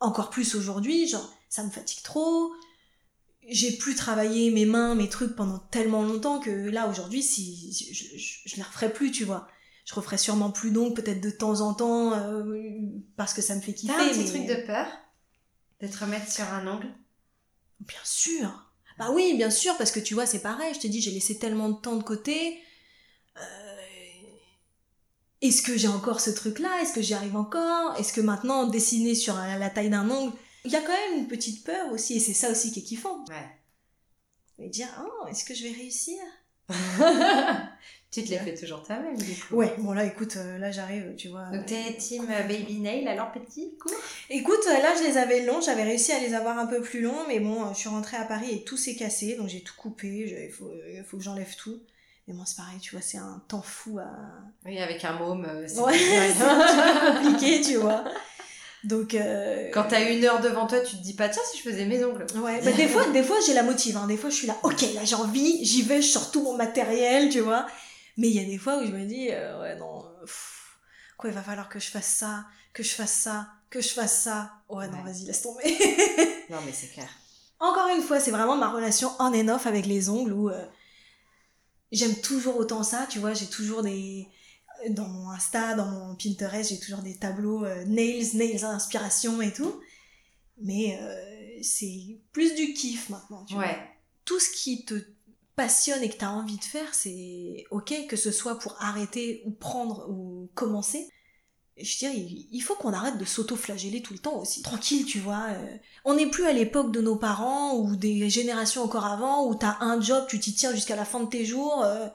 [0.00, 2.52] encore plus aujourd'hui, genre ça me fatigue trop.
[3.50, 8.16] J'ai plus travaillé mes mains, mes trucs pendant tellement longtemps que là aujourd'hui, si je,
[8.18, 9.48] je, je- les referais plus, tu vois.
[9.84, 12.44] Je referais sûrement plus d'ongles, peut-être de temps en temps, euh,
[13.16, 13.92] parce que ça me fait kiffer.
[13.96, 14.86] T'as un petit mais- truc de peur
[15.80, 16.88] de te remettre sur un ongle?
[17.80, 18.70] Bien sûr.
[18.98, 20.74] Bah oui, bien sûr, parce que tu vois, c'est pareil.
[20.74, 22.58] Je te dis, j'ai laissé tellement de temps de côté.
[23.38, 23.40] Euh,
[25.40, 26.68] Est-ce que j'ai encore ce truc-là?
[26.82, 27.96] Est-ce que j'y arrive encore?
[27.98, 31.18] Est-ce que maintenant, dessiner sur la, la taille d'un ongle, il y a quand même
[31.20, 33.24] une petite peur aussi, et c'est ça aussi qui est kiffant.
[33.28, 33.48] Ouais.
[34.58, 36.18] Et dire, oh, est-ce que je vais réussir?
[38.12, 39.54] Tu te l'as fait toujours toi-même du coup.
[39.54, 41.44] Ouais, bon là, écoute, euh, là j'arrive, tu vois.
[41.52, 43.88] Donc t'es team baby nail alors petit coup
[44.28, 47.02] Écoute, euh, là je les avais longs, j'avais réussi à les avoir un peu plus
[47.02, 49.60] longs, mais bon, euh, je suis rentrée à Paris et tout s'est cassé, donc j'ai
[49.60, 50.08] tout coupé,
[50.48, 50.72] il faut,
[51.06, 51.78] faut que j'enlève tout.
[52.26, 54.10] Mais moi c'est pareil, tu vois, c'est un temps fou à...
[54.66, 55.46] Oui, avec un môme.
[55.68, 55.96] c'est- Ouais,
[57.22, 58.02] compliqué, tu vois.
[58.84, 59.14] Donc...
[59.14, 61.84] euh, Quand t'as une heure devant toi, tu te dis pas tiens si je faisais
[61.84, 62.26] mes ongles.
[62.36, 64.06] Ouais, bah, des fois, des fois j'ai la motive, hein.
[64.06, 66.54] des fois je suis là, ok, là j'ai envie, j'y vais, je sors tout mon
[66.56, 67.66] matériel, tu vois.
[68.16, 70.78] Mais il y a des fois où je me dis, euh, ouais non, pff,
[71.16, 74.22] quoi, il va falloir que je fasse ça, que je fasse ça, que je fasse
[74.22, 74.52] ça.
[74.68, 75.64] Ouais, non, vas-y, laisse tomber.
[76.48, 77.08] Non mais c'est clair.
[77.58, 80.64] Encore une fois, c'est vraiment ma relation on and off avec les ongles où euh,
[81.92, 84.26] j'aime toujours autant ça, tu vois, j'ai toujours des
[84.88, 89.52] dans mon Insta, dans mon Pinterest, j'ai toujours des tableaux euh, nails, nails inspiration et
[89.52, 89.80] tout.
[90.62, 93.64] Mais euh, c'est plus du kiff maintenant, tu vois.
[93.64, 93.78] Ouais.
[94.24, 94.94] Tout ce qui te
[95.56, 99.42] passionne et que tu as envie de faire, c'est OK que ce soit pour arrêter
[99.46, 101.08] ou prendre ou commencer.
[101.76, 104.60] Je dirais, il il faut qu'on arrête de s'auto-flageller tout le temps aussi.
[104.62, 105.46] Tranquille, tu vois.
[105.50, 109.54] euh, on n'est plus à l'époque de nos parents ou des générations encore avant où
[109.54, 111.82] t'as un job, tu t'y tiens jusqu'à la fin de tes jours.
[111.82, 112.06] euh,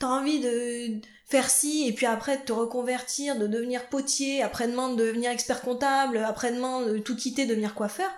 [0.00, 1.00] t'as envie de
[1.32, 5.62] faire ci et puis après de te reconvertir, de devenir potier, après-demain de devenir expert
[5.62, 8.10] comptable, après-demain de tout quitter, devenir coiffeur.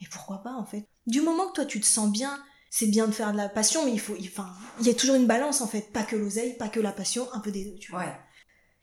[0.00, 0.86] Mais pourquoi pas en fait?
[1.06, 2.38] Du moment que toi tu te sens bien,
[2.70, 4.48] c'est bien de faire de la passion, mais il faut, il- enfin,
[4.80, 7.26] il y a toujours une balance en fait, pas que l'oseille, pas que la passion,
[7.32, 8.00] un peu des deux, tu vois.
[8.00, 8.16] Ouais.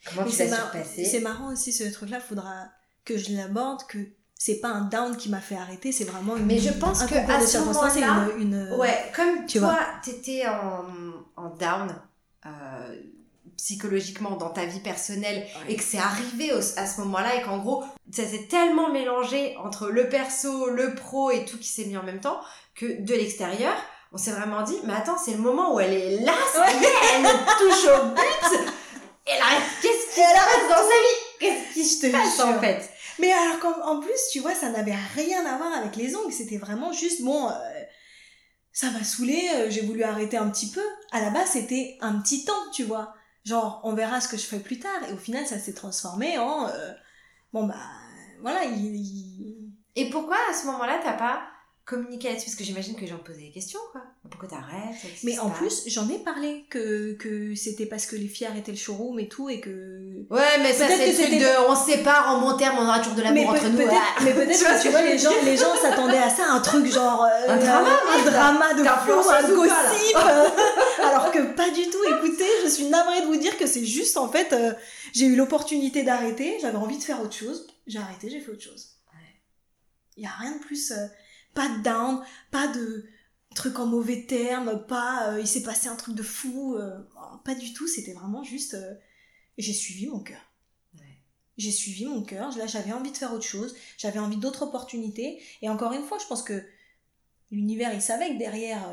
[0.06, 2.66] Comment Mais tu c'est mar- c'est marrant aussi ce truc-là, faudra
[3.06, 4.00] que je l'aborde, que
[4.36, 7.08] c'est pas un down qui m'a fait arrêter, c'est vraiment une, Mais je pense un
[7.08, 10.86] que à ce moment-là, une, une- Ouais, comme tu toi, t'étais en,
[11.36, 11.96] en down
[12.46, 12.96] euh,
[13.58, 15.74] psychologiquement dans ta vie personnelle Ouais.
[15.74, 19.56] et que c'est arrivé au- à ce moment-là et qu'en gros, ça s'est tellement mélangé
[19.58, 22.40] entre le perso, le pro et tout qui s'est mis en même temps
[22.76, 23.76] que de l'extérieur,
[24.14, 26.34] on s'est vraiment dit, mais attends, c'est le moment où elle est là,
[26.70, 27.26] est, elle
[27.58, 28.60] touche au but
[29.26, 31.18] Elle arrête, qu'est-ce qui passe dans sa vie?
[31.40, 32.90] Qu'est-ce qui Je te se passe en fait?
[33.20, 36.32] Mais alors qu'en en plus, tu vois, ça n'avait rien à voir avec les ongles,
[36.32, 37.52] c'était vraiment juste, bon, euh,
[38.72, 40.84] ça m'a saoulé, euh, j'ai voulu arrêter un petit peu.
[41.12, 43.14] À la base, c'était un petit temps, tu vois.
[43.48, 45.04] Genre on verra ce que je fais plus tard.
[45.10, 46.94] Et au final ça s'est transformé en euh,
[47.54, 47.76] bon bah
[48.42, 51.42] voilà il, et pourquoi à ce moment-là t'as pas
[51.88, 54.02] communiquer là-dessus Parce que j'imagine que les gens posaient des questions, quoi.
[54.30, 58.48] Pourquoi t'arrêtes Mais en plus, j'en ai parlé que, que c'était parce que les filles
[58.48, 60.26] arrêtaient le showroom et tout et que.
[60.30, 63.00] Ouais, mais ça, c'est le truc de on se sépare en bon terme, on aura
[63.00, 63.78] toujours de l'amour entre nous.
[63.78, 67.24] Mais peut-être que tu vois, les gens, les gens s'attendaient à ça, un truc genre.
[67.24, 70.18] Euh, un drama, un, drama de fou, un gossip.
[71.04, 72.04] alors que pas du tout.
[72.18, 74.74] Écoutez, je suis navrée de vous dire que c'est juste en fait, euh,
[75.14, 78.64] j'ai eu l'opportunité d'arrêter, j'avais envie de faire autre chose, j'ai arrêté, j'ai fait autre
[78.64, 78.90] chose.
[80.18, 80.92] Il y a rien de plus.
[80.92, 81.06] Euh,
[81.54, 83.06] pas de down, pas de
[83.58, 86.98] truc en mauvais termes, pas euh, il s'est passé un truc de fou, euh,
[87.44, 88.94] pas du tout, c'était vraiment juste euh,
[89.58, 90.40] j'ai suivi mon cœur.
[91.58, 95.42] J'ai suivi mon cœur, là j'avais envie de faire autre chose, j'avais envie d'autres opportunités,
[95.64, 96.64] et encore une fois, je pense que
[97.50, 98.88] l'univers il savait que derrière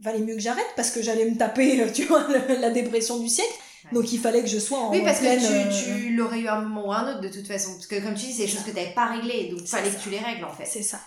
[0.00, 3.54] valait mieux que j'arrête parce que j'allais me taper, tu vois, la dépression du siècle.
[3.92, 6.88] Donc il fallait que je sois en Oui, parce que tu, l'aurais eu un moment
[6.88, 7.74] ou un autre de toute façon.
[7.74, 9.48] Parce que comme tu dis, c'est des choses que tu n'avais pas réglées.
[9.50, 10.66] Donc il fallait que tu les règles en fait.
[10.66, 11.00] C'est ça.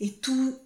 [0.00, 0.58] Et tout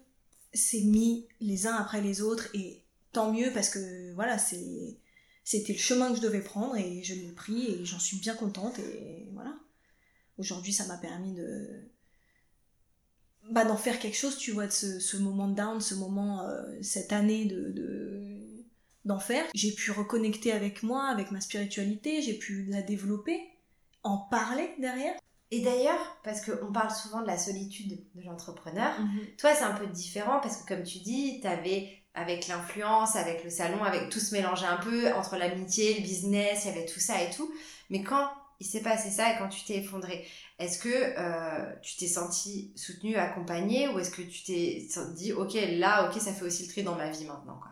[0.53, 4.97] s'est mis les uns après les autres et tant mieux parce que voilà, c'est
[5.43, 8.33] c'était le chemin que je devais prendre et je l'ai pris et j'en suis bien
[8.33, 9.53] contente et voilà.
[10.37, 11.83] Aujourd'hui, ça m'a permis de
[13.51, 16.63] bah, d'en faire quelque chose, tu vois, de ce, moment de down, ce moment, euh,
[16.81, 18.25] cette année de
[19.05, 19.45] d'en faire.
[19.53, 23.39] J'ai pu reconnecter avec moi, avec ma spiritualité, j'ai pu la développer,
[24.01, 25.13] en parler derrière.
[25.51, 29.21] Et d'ailleurs, parce qu'on parle souvent de la solitude de l'entrepreneur, mhm.
[29.37, 33.43] toi c'est un peu différent parce que comme tu dis, tu avais avec l'influence, avec
[33.43, 36.85] le salon, avec tout se mélanger un peu entre l'amitié, le business, il y avait
[36.85, 37.53] tout ça et tout.
[37.89, 38.29] Mais quand
[38.59, 40.25] il s'est passé ça et quand tu t'es effondré,
[40.57, 45.53] est-ce que euh, tu t'es senti soutenu, accompagné ou est-ce que tu t'es dit ok
[45.71, 47.71] là ok ça fait aussi le tri dans ma vie maintenant quoi?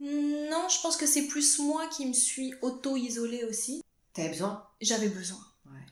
[0.00, 3.84] Non, je pense que c'est plus moi qui me suis auto-isolée aussi.
[4.14, 4.66] T'avais besoin?
[4.80, 5.38] J'avais besoin.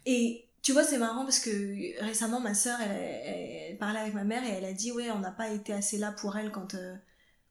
[0.07, 4.44] Et tu vois, c'est marrant parce que récemment, ma sœur, elle, parlait avec ma mère
[4.44, 6.94] et elle a dit, ouais, on n'a pas été assez là pour elle quand, euh,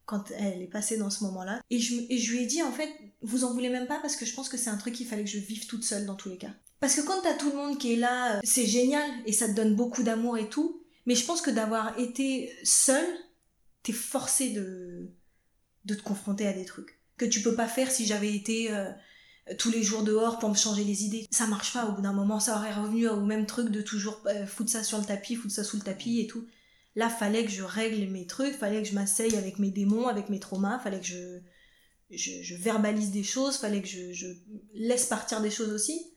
[0.04, 1.60] quand elle est passée dans ce moment-là.
[1.70, 1.94] Et je,
[2.30, 2.90] lui ai dit, en fait,
[3.22, 5.24] vous en voulez même pas parce que je pense que c'est un truc qu'il fallait
[5.24, 6.52] que je vive toute seule dans tous les cas.
[6.80, 9.48] Parce que quand t'as tout le monde qui est là, euh, c'est génial et ça
[9.48, 10.82] te donne beaucoup d'amour et tout.
[11.06, 13.06] Mais je pense que d'avoir été seule,
[13.82, 15.10] t'es forcé de,
[15.86, 18.90] de te confronter à des trucs que tu peux pas faire si j'avais été euh,
[19.56, 21.26] tous les jours dehors pour me changer les idées.
[21.30, 24.20] Ça marche pas au bout d'un moment, ça aurait revenu au même truc de toujours
[24.26, 26.46] euh, foutre ça sur le tapis, foutre ça sous le tapis et tout.
[26.94, 30.28] Là, fallait que je règle mes trucs, fallait que je m'asseye avec mes démons, avec
[30.28, 31.38] mes traumas, fallait que je,
[32.10, 34.26] je, verbalise des choses, fallait que je,
[34.74, 36.12] laisse partir des choses aussi.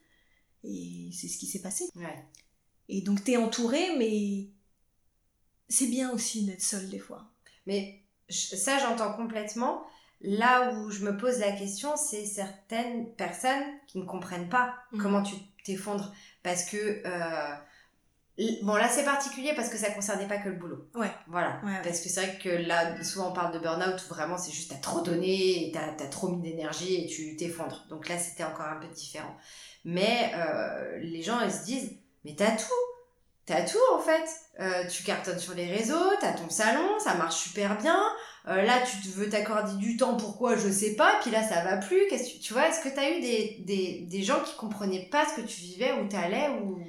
[0.63, 1.85] Et c'est ce qui s'est passé.
[2.89, 4.49] Et donc t'es entouré, mais
[5.69, 7.31] c'est bien aussi d'être seul des fois.
[7.65, 9.83] Mais ça, j'entends complètement.
[10.23, 15.01] Là où je me pose la question, c'est certaines personnes qui ne comprennent pas mhm.
[15.01, 16.13] comment tu t'effondres.
[16.43, 17.55] Parce que, euh,
[18.63, 20.87] bon là c'est particulier parce que ça concernait pas que le boulot.
[20.95, 21.11] Ouais.
[21.27, 21.59] Voilà.
[21.83, 24.71] Parce que c'est vrai que là, souvent on parle de burn-out où vraiment c'est juste
[24.71, 27.85] t'as trop donné, t'as as trop mis d'énergie et tu t'effondres.
[27.89, 29.35] Donc là c'était encore un peu différent.
[29.85, 32.71] Mais euh, les gens ils se disent, mais t'as tout
[33.45, 34.25] t'as tout en fait.
[34.59, 37.99] Euh, tu cartonnes sur les réseaux, t'as ton salon, ça marche super bien.
[38.47, 41.19] Euh, là, tu veux t'accorder du temps, pourquoi Je sais pas.
[41.21, 42.07] Puis là, ça va plus.
[42.09, 45.25] Qu'est-ce que tu vois Est-ce que t'as eu des, des, des, gens qui comprenaient pas
[45.27, 46.79] ce que tu vivais, où t'allais ou?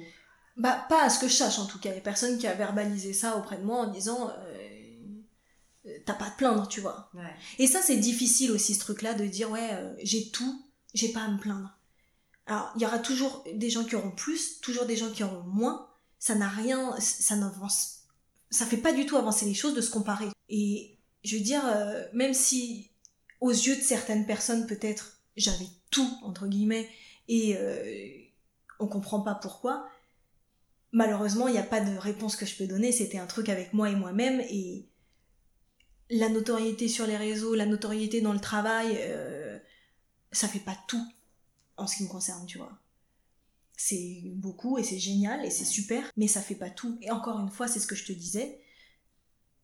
[0.57, 1.89] Bah, pas à ce que je sache en tout cas.
[1.89, 4.29] Il y a personne qui a verbalisé ça auprès de moi en disant.
[4.29, 7.11] Euh, t'as pas à te plaindre, tu vois.
[7.59, 9.69] Et ça, c'est difficile aussi, ce truc-là, de dire, ouais,
[10.01, 10.61] j'ai tout,
[10.93, 11.77] j'ai pas à me plaindre.
[12.45, 15.43] Alors, il y aura toujours des gens qui auront plus, toujours des gens qui auront
[15.43, 15.87] moins,
[16.19, 18.03] ça n'a rien, ça n'avance,
[18.49, 20.27] ça fait pas du tout avancer les choses de se comparer.
[20.49, 20.92] Et
[21.23, 22.91] je veux dire, euh, même si
[23.41, 26.89] aux yeux de certaines personnes peut-être j'avais tout entre guillemets
[27.27, 28.09] et euh,
[28.79, 29.89] on comprend pas pourquoi,
[30.91, 32.91] malheureusement il n'y a pas de réponse que je peux donner.
[32.91, 34.87] C'était un truc avec moi et moi-même et
[36.09, 39.57] la notoriété sur les réseaux, la notoriété dans le travail, euh,
[40.31, 41.05] ça fait pas tout
[41.77, 42.79] en ce qui me concerne, tu vois
[43.75, 46.97] c'est beaucoup et c'est génial et c'est super, mais ça fait pas tout.
[47.01, 48.61] Et encore une fois, c'est ce que je te disais.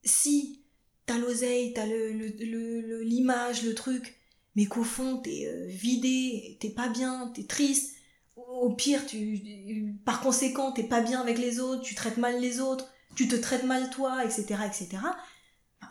[0.04, 0.64] Si
[1.10, 4.16] t'as l'oseille, t'as le, l'image, le, truc,
[4.56, 7.96] mais qu'au fond t'es euh, vidé, t'es pas bien, t'es triste,
[8.36, 12.60] au pire, tu, par conséquent, t'es pas bien avec les autres, tu traites mal les
[12.60, 15.02] autres, tu te traites mal toi, etc., etc.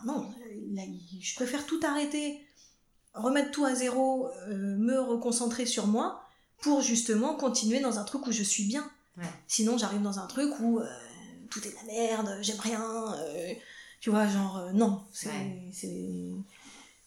[0.06, 0.30] non,
[1.20, 2.40] je préfère tout arrêter,
[3.14, 6.22] remettre tout à zéro, euh, me reconcentrer sur moi,
[6.60, 8.88] pour justement continuer dans un truc où je suis bien.
[9.48, 10.86] Sinon, j'arrive dans un truc où euh,
[11.50, 13.52] tout est de la merde, j'aime rien, euh,
[14.00, 15.02] tu vois, genre, euh, non.
[15.12, 15.28] C'est,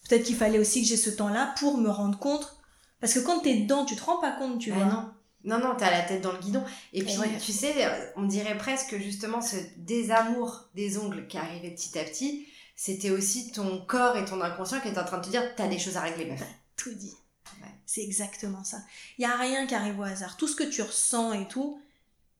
[0.08, 2.56] Peut-être qu'il fallait aussi que j'ai ce temps-là pour me rendre compte
[3.00, 4.86] Parce que quand t'es dedans, tu te rends pas compte, tu Bah vois.
[4.86, 5.12] non.
[5.44, 6.62] Non, non, t'as la tête dans le guidon.
[6.92, 7.36] Et puis, ouais.
[7.38, 7.74] tu sais,
[8.14, 12.46] on dirait presque justement ce désamour des ongles qui arrivait petit à petit.
[12.76, 15.66] C'était aussi ton corps et ton inconscient qui étaient en train de te dire t'as
[15.68, 16.42] des choses à régler, meuf.
[16.76, 17.12] Tout dit.
[17.60, 17.68] Ouais.
[17.86, 18.78] C'est exactement ça.
[19.18, 20.36] Il y a rien qui arrive au hasard.
[20.36, 21.80] Tout ce que tu ressens et tout,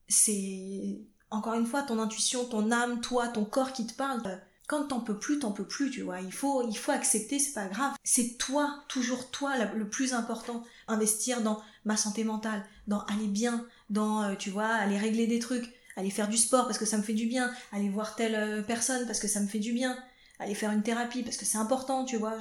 [0.07, 1.01] c'est
[1.33, 4.21] encore une fois ton intuition, ton âme, toi, ton corps qui te parle.
[4.25, 6.21] Euh, Quand t'en peux plus, t'en peux plus, tu vois.
[6.21, 7.93] Il faut, il faut accepter, c'est pas grave.
[8.03, 10.63] C'est toi, toujours toi, le plus important.
[10.87, 15.39] Investir dans ma santé mentale, dans aller bien, dans, euh, tu vois, aller régler des
[15.39, 18.35] trucs, aller faire du sport parce que ça me fait du bien, aller voir telle
[18.35, 19.97] euh, personne parce que ça me fait du bien,
[20.39, 22.35] aller faire une thérapie parce que c'est important, tu vois.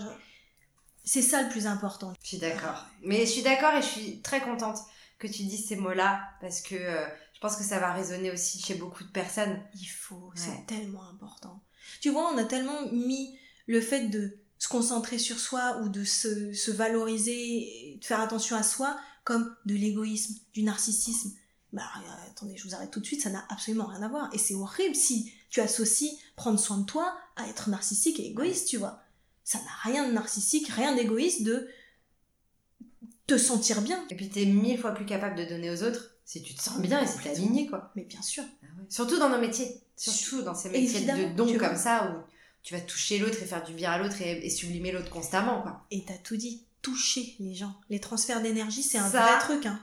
[1.04, 2.12] C'est ça le plus important.
[2.22, 2.86] Je suis d'accord.
[3.02, 4.78] Mais je suis d'accord et je suis très contente
[5.18, 6.76] que tu dises ces mots-là parce que
[7.42, 9.60] pense que ça va résonner aussi chez beaucoup de personnes.
[9.74, 10.32] Il faut, Ouais.
[10.36, 11.62] c'est tellement important.
[12.00, 16.04] Tu vois, on a tellement mis le fait de se concentrer sur soi ou de
[16.04, 21.32] se, se valoriser, de faire attention à soi, comme de l'égoïsme, du narcissisme.
[21.72, 24.30] Bah euh, attendez, je vous arrête tout de suite, ça n'a absolument rien à voir.
[24.32, 28.68] Et c'est horrible si tu associes prendre soin de toi à être narcissique et égoïste,
[28.68, 29.02] tu vois.
[29.44, 31.68] Ça n'a rien de narcissique, rien d'égoïste de
[33.26, 34.04] te sentir bien.
[34.10, 36.78] Et puis t'es mille fois plus capable de donner aux autres si tu te sens
[36.80, 37.90] bien et si t'es aligné, quoi.
[37.96, 38.44] Mais bien sûr.
[38.88, 39.80] Surtout dans nos métiers.
[39.96, 42.22] Surtout dans ces métiers Évidemment, de dons comme ça où
[42.62, 45.62] tu vas toucher l'autre et faire du bien à l'autre et, et sublimer l'autre constamment,
[45.62, 45.84] quoi.
[45.90, 46.64] Et t'as tout dit.
[46.80, 47.74] Toucher les gens.
[47.90, 49.20] Les transferts d'énergie, c'est un Ça.
[49.22, 49.80] vrai truc, hein.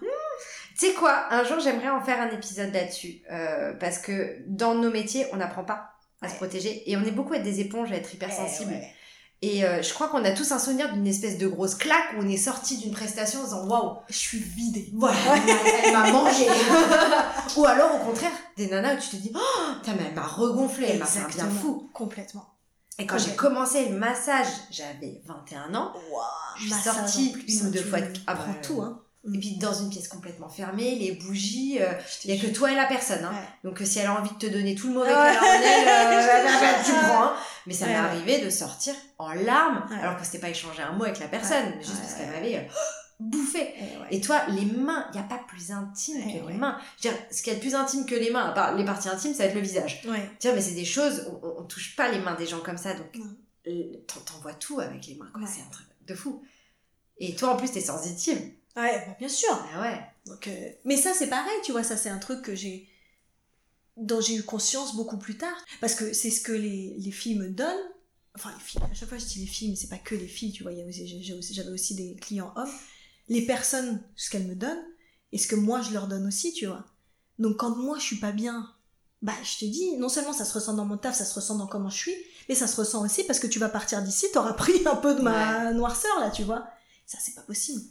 [0.77, 1.33] Tu sais quoi?
[1.33, 3.21] Un jour, j'aimerais en faire un épisode là-dessus.
[3.31, 6.37] euh, parce que dans nos métiers, on n'apprend pas à se Ouais.
[6.39, 6.89] protéger.
[6.91, 8.77] Et on est beaucoup à être des éponges, à être Eh hypersensibles.
[9.41, 12.21] Et euh, je crois qu'on a tous un souvenir d'une espèce de grosse claque où
[12.21, 14.91] on est sorti d'une prestation en disant waouh, Je suis vidée.
[14.93, 15.17] voilà,
[15.85, 16.45] elle m'a mangé.
[17.57, 19.39] Ou alors au contraire, des nanas où tu te dis oh,
[19.81, 21.89] putain, mais elle m'a regonflé, elle m'a fait un bien fou.
[21.93, 22.53] Complètement.
[22.97, 25.93] Et quand j'ai commencé le massage, j'avais 21 ans.
[26.57, 29.01] Je suis sortie une ou deux fois de- ah prends bah, tout, hein.
[29.25, 31.91] Et puis dans une pièce complètement fermée, les bougies, euh,
[32.23, 33.23] il y a que toi et la personne.
[33.25, 33.33] Hein.
[33.33, 33.69] Ouais.
[33.69, 35.13] Donc euh, si elle a envie de te donner tout le mauvais Ouais.
[35.13, 37.23] qu'elle a en elle, euh, tu prends.
[37.25, 37.33] hein.
[37.67, 40.93] Mais ça Ouais, m'est arrivé de sortir en larmes, alors que c'était pas échanger un
[40.93, 42.61] mot avec la personne, juste parce qu'elle m'avait euh,
[43.19, 43.73] bouffé.
[43.77, 44.07] Eh ouais.
[44.11, 46.77] Et toi, les mains, il n'y a pas plus intime Ouais, que les mains.
[47.01, 48.85] Je veux dire, ce qui est le plus intime que les mains, à part les
[48.85, 50.01] parties intimes, ça va être le visage.
[50.39, 52.93] Tiens, mais c'est des choses, on, on, touche pas les mains des gens comme ça,
[52.93, 53.07] donc
[54.07, 55.43] t'en vois tout avec les mains, quoi.
[55.45, 56.41] C'est un truc de fou.
[57.17, 58.39] Et toi, en plus, t'es sensitive.
[58.79, 59.49] Ouais, bah, bien sûr.
[59.73, 59.99] Ah ouais.
[60.25, 62.87] Donc, euh, Mais ça, c'est pareil, tu vois, ça, c'est un truc que j'ai
[63.99, 65.57] dont j'ai eu conscience beaucoup plus tard.
[65.81, 67.89] Parce que c'est ce que les, les filles me donnent.
[68.35, 70.27] Enfin, les filles, à chaque fois je dis les filles, mais c'est pas que les
[70.27, 72.71] filles, tu vois, j'avais aussi des clients hommes.
[73.27, 74.83] Les personnes, ce qu'elles me donnent,
[75.31, 76.85] et ce que moi je leur donne aussi, tu vois.
[77.37, 78.73] Donc quand moi je suis pas bien,
[79.21, 81.57] bah je te dis, non seulement ça se ressent dans mon taf, ça se ressent
[81.57, 82.15] dans comment je suis,
[82.47, 85.15] mais ça se ressent aussi parce que tu vas partir d'ici, t'auras pris un peu
[85.15, 86.67] de ma noirceur là, tu vois.
[87.05, 87.81] Ça c'est pas possible.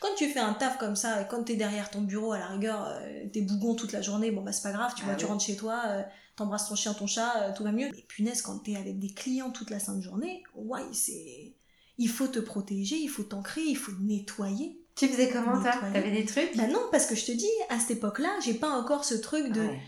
[0.00, 2.46] Quand tu fais un taf comme ça, et quand t'es derrière ton bureau, à la
[2.48, 5.14] rigueur, euh, t'es bougon toute la journée, bon bah c'est pas grave, tu Ah vois,
[5.16, 5.30] tu oui.
[5.30, 6.02] rentres chez toi, euh,
[6.36, 7.88] t'embrasses ton chien, ton chat, euh, tout va mieux.
[7.94, 11.54] Mais punaise, quand t'es avec des clients toute la sainte journée, ouais, c'est...
[12.00, 14.80] Il faut te protéger, il faut t'ancrer, il faut nettoyer.
[14.94, 15.72] Tu faisais comment, toi?
[15.92, 16.56] T'avais des trucs?
[16.56, 19.50] Bah non, parce que je te dis, à cette époque-là, j'ai pas encore ce truc
[19.52, 19.62] de...
[19.62, 19.80] Ouais.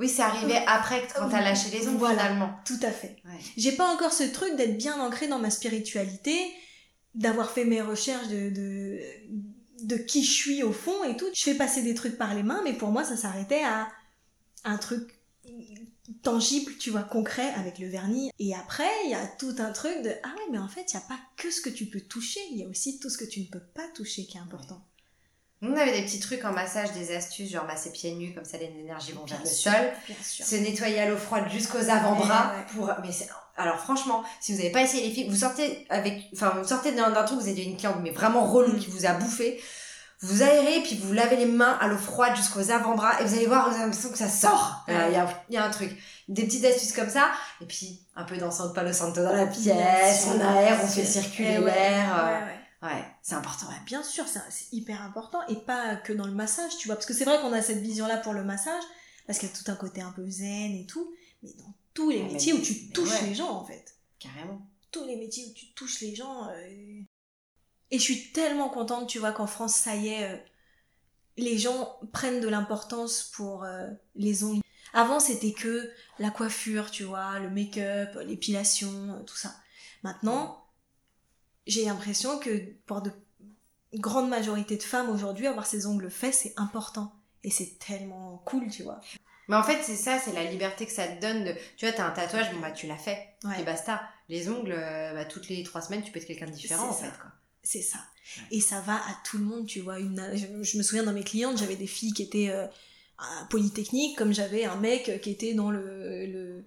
[0.00, 2.22] Oui, c'est arrivé après, quand t'as lâché les ongles, Voilà.
[2.22, 2.50] finalement.
[2.66, 3.16] Tout à fait.
[3.24, 3.38] Ouais.
[3.56, 6.34] J'ai pas encore ce truc d'être bien ancré dans ma spiritualité,
[7.14, 9.00] d'avoir fait mes recherches de, de,
[9.82, 11.26] de qui je suis au fond et tout.
[11.32, 13.88] Je fais passer des trucs par les mains, mais pour moi, ça s'arrêtait à
[14.64, 15.18] un truc
[16.22, 18.30] tangible, tu vois, concret avec le vernis.
[18.38, 20.94] Et après, il y a tout un truc de ah ouais, mais en fait, il
[20.94, 23.18] y a pas que ce que tu peux toucher, il y a aussi tout ce
[23.18, 24.84] que tu ne peux pas toucher qui est important.
[25.66, 28.58] On avait des petits trucs en massage, des astuces, genre masser pieds nus, comme ça
[28.58, 29.80] les énergies vont vers le sûr, sol.
[30.22, 32.52] Se nettoyer à l'eau froide jusqu'aux avant-bras.
[32.52, 32.86] Ouais, ouais.
[32.86, 32.92] Pour...
[33.02, 33.10] Mais.
[33.56, 36.90] Alors franchement, si vous n'avez pas essayé les filles, vous sortez avec, enfin vous sortez
[36.92, 38.78] d'un, truc, vous avez une cliente mais vraiment relou Mm.
[38.80, 39.62] qui vous a bouffé,
[40.22, 43.46] vous aérez puis vous lavez les mains à l'eau froide jusqu'aux avant-bras et vous allez
[43.46, 44.84] voir, vous avez l'impression que ça sort.
[44.88, 44.94] Ouais.
[44.94, 45.90] Euh, Il y, a, il y a un truc,
[46.28, 47.28] des petites astuces comme ça
[47.60, 51.04] et puis un peu d'encens de Palo Santo dans la pièce, on aère, on fait
[51.04, 52.16] circuler Eh ouais, l'air.
[52.18, 52.40] euh,
[52.84, 53.66] ouais, c'est important.
[53.68, 56.96] Ouais, bien sûr, c'est hyper important et pas que dans le massage, tu vois.
[56.96, 58.82] Parce que c'est vrai qu'on a cette vision-là pour le massage,
[59.26, 62.10] parce qu'il y a tout un côté un peu zen et tout, mais dans tous
[62.10, 63.26] les Ouais, mais- métiers où tu touches ouais.
[63.28, 63.94] les gens, en fait.
[64.18, 64.60] Carrément.
[64.90, 66.48] Tous les métiers où tu touches les gens.
[66.48, 67.00] euh,
[67.90, 70.36] Et je suis tellement contente, tu vois, qu'en France, ça y est, euh,
[71.36, 74.62] les gens prennent de l'importance pour euh, les ongles.
[74.92, 79.54] Avant, c'était que la coiffure, tu vois, le make-up, l'épilation, tout ça.
[80.02, 80.63] Maintenant,
[81.66, 83.10] j'ai l'impression que pour de
[83.94, 87.14] grande majorité de femmes aujourd'hui, avoir ses ongles faits, c'est important.
[87.42, 89.00] Et c'est tellement cool, tu vois.
[89.48, 91.44] Mais en fait, c'est ça, c'est la liberté que ça te donne.
[91.44, 91.54] De...
[91.76, 93.36] Tu vois, t'as un tatouage, bon bah tu l'as fait.
[93.44, 93.60] Ouais.
[93.60, 94.00] Et basta.
[94.30, 96.92] Les ongles, euh, bah, toutes les trois semaines, tu peux être quelqu'un de différent en
[96.92, 97.12] C'est fait.
[97.62, 97.98] C'est ça.
[98.50, 100.00] Et ça va à tout le monde, tu vois.
[100.00, 102.66] Une, je, me souviens dans mes clientes, j'avais des filles qui étaient euh,
[103.18, 106.64] à Polytechnique, comme j'avais un mec qui était dans le, le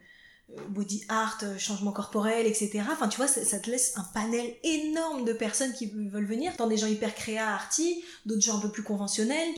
[0.69, 2.81] body art, changement corporel, etc.
[2.91, 6.55] Enfin, tu vois, ça, te laisse un panel énorme de personnes qui veulent venir.
[6.55, 9.49] Tant des gens hyper créa, arty, d'autres gens un peu plus conventionnels.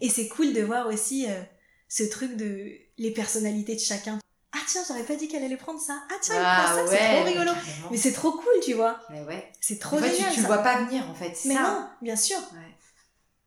[0.00, 1.40] Et c'est cool de voir aussi euh,
[1.88, 4.18] ce truc de les personnalités de chacun.
[4.52, 6.00] Ah tiens, j'aurais pas dit qu'elle allait prendre ça.
[6.10, 7.50] Ah tiens, elle prend ça, c'est trop rigolo.
[7.90, 9.00] Mais c'est trop cool, tu vois.
[9.10, 9.50] Mais ouais.
[9.60, 10.28] C'est trop en fait, génial.
[10.28, 11.36] Tu, tu le vois pas venir, en fait.
[11.46, 12.38] Mais non, bien sûr.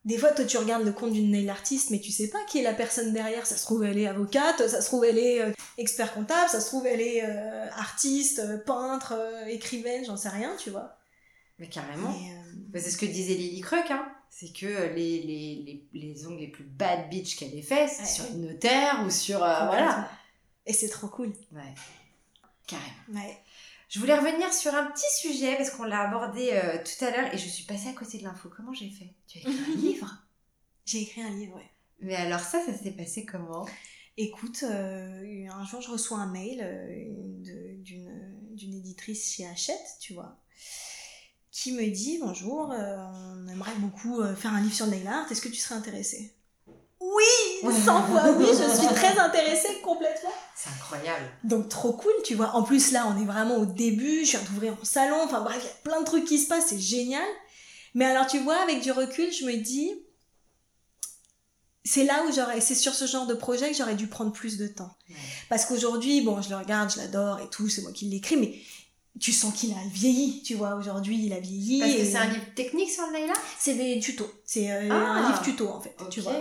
[0.06, 2.60] Des fois, toi, tu regardes le compte d'une nail artiste, mais tu sais pas qui
[2.60, 3.46] est la personne derrière.
[3.46, 6.62] Ça se trouve, elle est avocate, ça se trouve, elle est euh, expert comptable, ça
[6.62, 9.14] se trouve, elle est euh, artiste, peintre,
[9.48, 10.98] écrivaine, j'en sais rien, tu vois.
[11.60, 12.16] Mais carrément.
[12.74, 16.48] c'est ce que disait Lily Croc, hein c'est que les, les, les, les, ongles les
[16.48, 19.44] plus bad bitch qu'elle ait fait, c'est sur une notaire ou sur.
[19.44, 20.10] Euh, voilà.
[20.66, 21.34] Et c'est trop cool.
[21.52, 21.74] Ouais.
[22.68, 22.92] Carrément.
[23.14, 23.38] Ouais.
[23.88, 27.34] Je voulais revenir sur un petit sujet parce qu'on l'a abordé euh, tout à l'heure
[27.34, 28.50] et je suis passée à côté de l'info.
[28.56, 29.14] Comment j'ai fait?
[29.28, 30.18] Tu as écrit un livre?
[30.86, 31.72] J'ai écrit un livre, ouais.
[32.00, 33.66] Mais alors ça, ça s'est passé comment?
[34.18, 36.58] Écoute, euh, un jour je reçois un mail
[37.84, 40.40] d'une éditrice chez Hachette, tu vois,
[41.52, 45.08] qui me dit bonjour, euh, on aimerait beaucoup euh, faire un livre sur le nail
[45.08, 46.37] art, est-ce que tu serais intéressée?
[47.16, 50.34] Oui 100 fois oui, je suis très intéressée complètement.
[50.56, 51.26] C'est incroyable.
[51.44, 52.56] Donc trop cool, tu vois.
[52.56, 55.58] En plus là, on est vraiment au début, je viens d'ouvrir mon salon, enfin bref,
[55.62, 57.28] il y a plein de trucs qui se passent, c'est génial.
[57.94, 59.92] Mais alors tu vois, avec du recul, je me dis,
[61.86, 64.58] c'est là où j'aurais, c'est sur ce genre de projet que j'aurais dû prendre plus
[64.58, 64.92] de temps.
[65.50, 68.54] Parce qu'aujourd'hui, bon, je le regarde, je l'adore et tout, c'est moi qui l'écris, mais
[69.20, 71.80] tu sens qu'il a vieilli, tu vois, aujourd'hui il a vieilli.
[71.80, 75.24] Parce que c'est un livre technique sur le nail C'est des tutos, c'est euh, un
[75.24, 76.34] ah, livre tuto en fait, tu vois.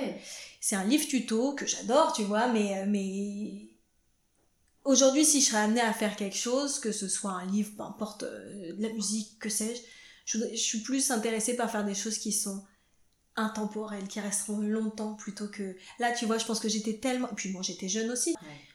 [0.60, 3.70] C'est un livre tuto que j'adore, tu vois, mais, euh, mais
[4.84, 7.82] aujourd'hui si je serais amenée à faire quelque chose, que ce soit un livre, peu
[7.82, 9.82] importe, euh, de la musique, que sais-je,
[10.24, 12.64] je, suis plus intéressée par faire des choses qui sont
[13.36, 15.76] intemporelles, qui resteront longtemps plutôt que...
[15.98, 17.28] Là, tu vois, je pense que j'étais tellement...
[17.36, 18.34] puis bon, j'étais jeune aussi.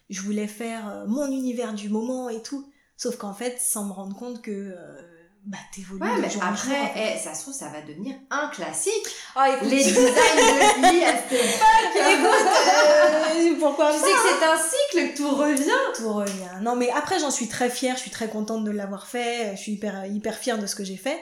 [0.09, 2.71] Je voulais faire mon univers du moment et tout.
[3.01, 7.17] Sauf qu'en fait, sans me rendre compte que euh, bah t'évolues ouais, mais après, eh,
[7.17, 9.07] ça se trouve, ça va devenir un classique.
[9.35, 11.31] Oh, écoute, les designs de vie à cette
[12.11, 15.95] écoute, euh, pourquoi Tu sais que c'est un cycle, que tout revient.
[15.95, 16.61] Tout revient.
[16.61, 19.61] Non, mais après, j'en suis très fière, je suis très contente de l'avoir fait, je
[19.61, 21.19] suis hyper, hyper fière de ce que j'ai fait.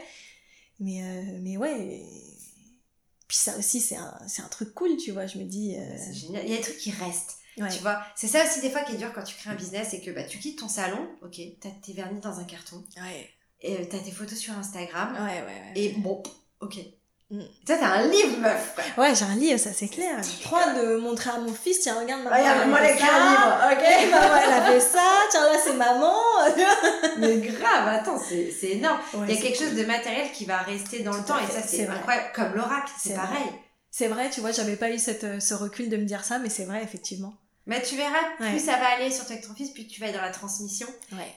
[0.82, 2.04] Mais, euh, mais ouais.
[3.28, 5.28] Puis ça aussi, c'est un, c'est un truc cool, tu vois.
[5.28, 5.78] Je me dis.
[5.78, 6.44] Euh, c'est génial.
[6.46, 7.38] Il y a des trucs qui restent.
[7.56, 9.90] Tu vois, c'est ça aussi des fois qui est dur quand tu crées un business,
[9.92, 13.30] c'est que bah, tu quittes ton salon, ok, t'as tes vernis dans un carton, ouais.
[13.62, 16.24] Et euh, t'as tes photos sur Instagram, ouais, ouais, et bon,
[16.62, 16.78] ok.
[17.32, 17.42] Mm.
[17.68, 18.76] Ça, t'as un livre, meuf.
[18.98, 20.18] Ouais, j'ai un livre, ça c'est clair.
[20.24, 22.36] J'ai trop de montrer à mon fils, tiens, regarde maman.
[22.36, 22.98] Regarde, moi, livre,
[23.72, 24.12] ok.
[24.12, 26.16] maman, elle a fait ça, tiens, là, c'est maman.
[27.20, 29.00] Mais grave, attends, c'est énorme.
[29.28, 31.62] Il y a quelque chose de matériel qui va rester dans le temps, et ça,
[31.62, 32.30] c'est incroyable.
[32.34, 33.52] Comme l'oracle, c'est pareil.
[33.92, 36.38] C'est vrai, tu vois, j'avais pas eu cette, euh, ce recul de me dire ça,
[36.38, 37.34] mais c'est vrai, effectivement.
[37.66, 40.16] Mais tu verras, plus ça va aller surtout avec ton fils, plus tu vas être
[40.16, 40.88] dans la transmission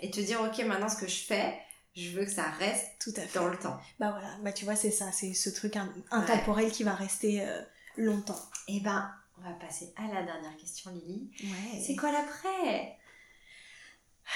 [0.00, 1.54] et te dire, ok, maintenant ce que je fais,
[1.94, 3.38] je veux que ça reste tout à fait.
[3.38, 3.78] dans le temps.
[3.98, 5.76] Bah voilà, bah tu vois, c'est ça, c'est ce truc
[6.10, 7.60] intemporel qui va rester euh,
[7.96, 8.40] longtemps.
[8.68, 11.30] Et eh ben, on va passer à la dernière question, Lily.
[11.84, 12.98] C'est quoi l'après?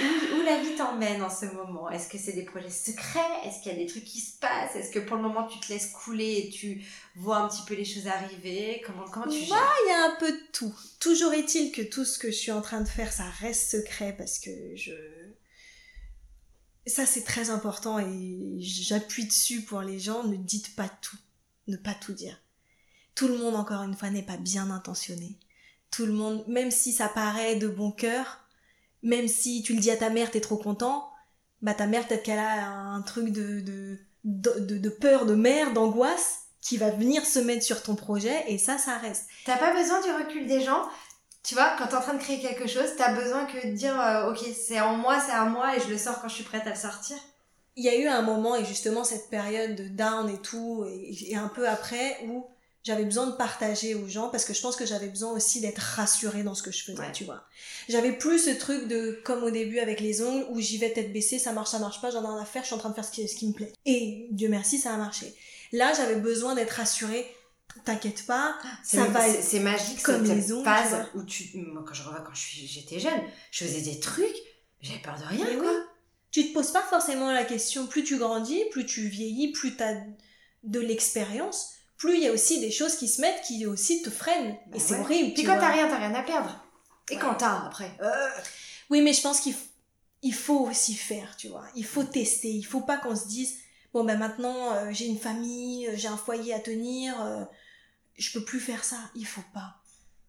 [0.01, 1.89] Où, la vie t'emmène en ce moment?
[1.89, 3.21] Est-ce que c'est des projets secrets?
[3.45, 4.77] Est-ce qu'il y a des trucs qui se passent?
[4.77, 6.85] Est-ce que pour le moment tu te laisses couler et tu
[7.15, 8.83] vois un petit peu les choses arriver?
[8.85, 9.73] Comment, comment tu gères?
[9.87, 10.75] Il y a un peu de tout.
[11.01, 14.15] Toujours est-il que tout ce que je suis en train de faire, ça reste secret
[14.19, 14.93] parce que je...
[16.87, 21.17] Ça c'est très important et j'appuie dessus pour les gens, ne dites pas tout.
[21.69, 22.41] Ne pas tout dire.
[23.17, 25.37] Tout le monde, encore une fois, n'est pas bien intentionné.
[25.91, 28.41] Tout le monde, même si ça paraît de bon cœur,
[29.03, 31.11] même si tu le dis à ta mère, t'es trop content,
[31.63, 35.73] bah ta mère, peut-être qu'elle a un truc de, de, de, de peur, de mère,
[35.73, 39.27] d'angoisse, qui va venir se mettre sur ton projet, et ça, ça reste.
[39.45, 40.83] T'as pas besoin du recul des gens
[41.47, 43.99] tu vois, quand t'es en train de créer quelque chose, t'as besoin que de dire,
[44.01, 46.45] euh, ok, c'est en moi, c'est à moi, et je le sors quand je suis
[46.45, 47.17] prête à le sortir.
[47.77, 51.37] Il y a eu un moment, et justement cette période de down et tout, et
[51.37, 52.47] un peu après, où
[52.83, 55.79] j'avais besoin de partager aux gens parce que je pense que j'avais besoin aussi d'être
[55.79, 57.43] rassurée dans ce que je faisais, tu vois.
[57.89, 61.13] J'avais plus ce truc de, comme au début avec les ongles, où j'y vais tête
[61.13, 62.91] baissée, ça marche, ça marche pas, j'en ai rien à faire, je suis en train
[62.91, 63.73] de faire ce qui, ce qui me plaît.
[63.85, 65.33] Et Dieu merci, ça a marché.
[65.73, 67.27] Là, j'avais besoin d'être rassurée,
[67.85, 70.65] t'inquiète pas, ça va C'est magique, comme les ongles.
[70.65, 73.21] Phase où tu, moi, quand je revois quand j'étais jeune,
[73.51, 74.37] je faisais des trucs,
[74.81, 75.73] j'avais peur de rien, quoi.
[76.31, 79.95] Tu te poses pas forcément la question, plus tu grandis, plus tu vieillis, plus t'as
[80.65, 84.11] de l'expérience, plus il y a aussi des choses qui se mettent qui aussi te
[84.11, 84.51] freinent.
[84.51, 85.33] et bah c'est horrible.
[85.33, 86.63] Puis quand t'as rien, t'as rien à perdre.
[87.11, 87.91] Et quand t'as après.
[88.03, 88.29] Euh.
[88.91, 89.55] Oui, mais je pense qu'il
[90.23, 91.65] il faut aussi faire, tu vois.
[91.75, 92.51] Il faut tester.
[92.51, 93.55] Il faut pas qu'on se dise,
[93.95, 97.15] bon ben maintenant euh, j'ai une famille, j'ai un foyer à tenir,
[98.17, 98.99] je peux plus faire ça.
[99.15, 99.83] Il faut pas.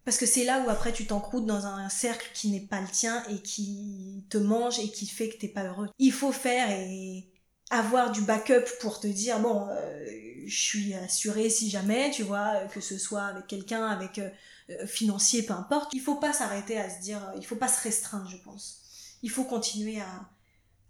[0.05, 2.87] Parce que c'est là où après tu t'encroutes dans un cercle qui n'est pas le
[2.87, 5.89] tien et qui te mange et qui fait que t'es pas heureux.
[5.99, 7.29] Il faut faire et
[7.69, 10.05] avoir du backup pour te dire bon euh,
[10.45, 14.29] je suis assuré si jamais tu vois que ce soit avec quelqu'un avec euh,
[14.69, 17.83] euh, financier peu importe il faut pas s'arrêter à se dire il faut pas se
[17.83, 18.81] restreindre je pense
[19.21, 20.29] il faut continuer à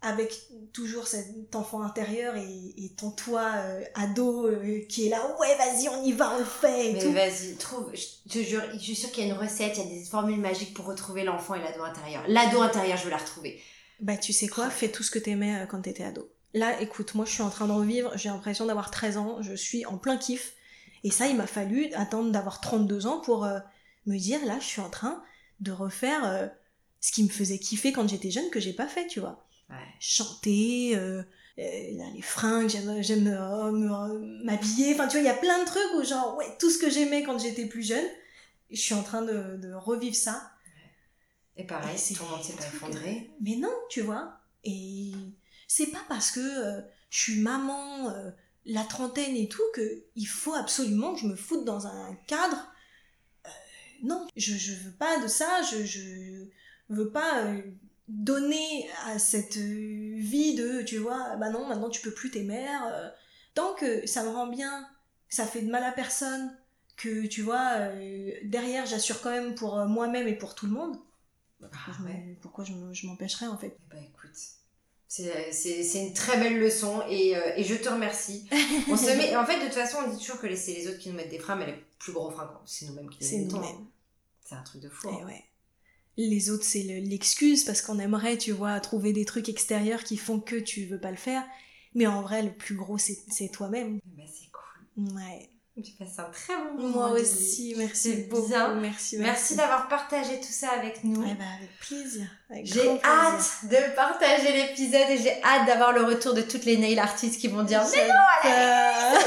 [0.01, 0.33] avec
[0.73, 3.51] toujours cet enfant intérieur et, ton toi
[3.95, 4.49] ado
[4.87, 8.31] qui est là ouais vas-y on y va on le fait mais vas-y trouve je
[8.31, 10.39] te jure je suis sûre qu'il y a une recette il y a des formules
[10.39, 13.59] magiques pour retrouver l'enfant et l'ado intérieur l'ado intérieur je veux la retrouver
[13.99, 17.25] bah tu sais quoi fais tout ce que t'aimais quand t'étais ado Là, écoute, moi
[17.25, 20.17] je suis en train de revivre, j'ai l'impression d'avoir 13 ans, je suis en plein
[20.17, 20.53] kiff.
[21.03, 23.59] Et ça, il m'a fallu attendre d'avoir 32 ans pour euh,
[24.05, 25.23] me dire, là, je suis en train
[25.59, 26.47] de refaire euh,
[27.01, 29.46] ce qui me faisait kiffer quand j'étais jeune que j'ai pas fait, tu vois.
[29.99, 31.23] Chanter, euh,
[31.57, 33.29] les fringues, j'aime
[34.43, 36.77] m'habiller, enfin tu vois, il y a plein de trucs où genre, ouais, tout ce
[36.77, 38.05] que j'aimais quand j'étais plus jeune,
[38.71, 40.51] je suis en train de, revivre ça.
[41.55, 43.31] Et pareil, tout le monde s'est pas effondré.
[43.41, 44.39] Mais non, tu vois.
[44.63, 45.13] Et
[45.67, 48.29] c'est pas parce que euh, je suis maman, euh,
[48.65, 52.67] la trentaine et tout, que il faut absolument que je me foute dans un cadre.
[53.45, 53.49] Euh,
[54.03, 56.45] non, je, je veux pas de ça, je, je
[56.89, 57.51] veux pas
[58.07, 63.13] donner à cette vie de, tu vois, bah non, maintenant tu peux plus tes mères.
[63.53, 64.87] tant que ça me rend bien,
[65.29, 66.55] ça fait de mal à personne,
[66.95, 67.89] que tu vois,
[68.43, 70.97] derrière j'assure quand même pour moi-même et pour tout le monde.
[72.41, 74.31] pourquoi je, ah je m'empêcherais en fait Bah écoute,
[75.07, 78.47] c'est une très belle leçon et, euh, et je te remercie.
[78.89, 80.99] On se met, en fait, de toute façon, on dit toujours que c'est les autres
[80.99, 83.61] qui nous mettent des freins, mais les plus gros freins, c'est nous-mêmes qui les mettons.
[83.61, 83.87] Hein.
[84.43, 85.09] C'est un truc de fou.
[85.09, 85.25] Hein.
[85.25, 85.43] ouais.
[86.17, 90.39] Les autres, c'est l'excuse parce qu'on aimerait, tu vois, trouver des trucs extérieurs qui font
[90.39, 91.45] que tu veux pas le faire.
[91.93, 93.99] Mais en vrai, le plus gros, c'est toi-même.
[94.17, 95.13] Bah, c'est cool.
[95.15, 95.49] Ouais.
[95.83, 97.09] Tu passes un très bon moment.
[97.09, 98.47] Moi aussi, merci beaucoup.
[98.47, 99.17] Merci, merci.
[99.19, 101.23] Merci d'avoir partagé tout ça avec nous.
[101.23, 102.25] Eh ben, avec plaisir.
[102.63, 106.97] J'ai hâte de partager l'épisode et j'ai hâte d'avoir le retour de toutes les nail
[106.97, 109.17] artistes qui vont dire Mais non, allez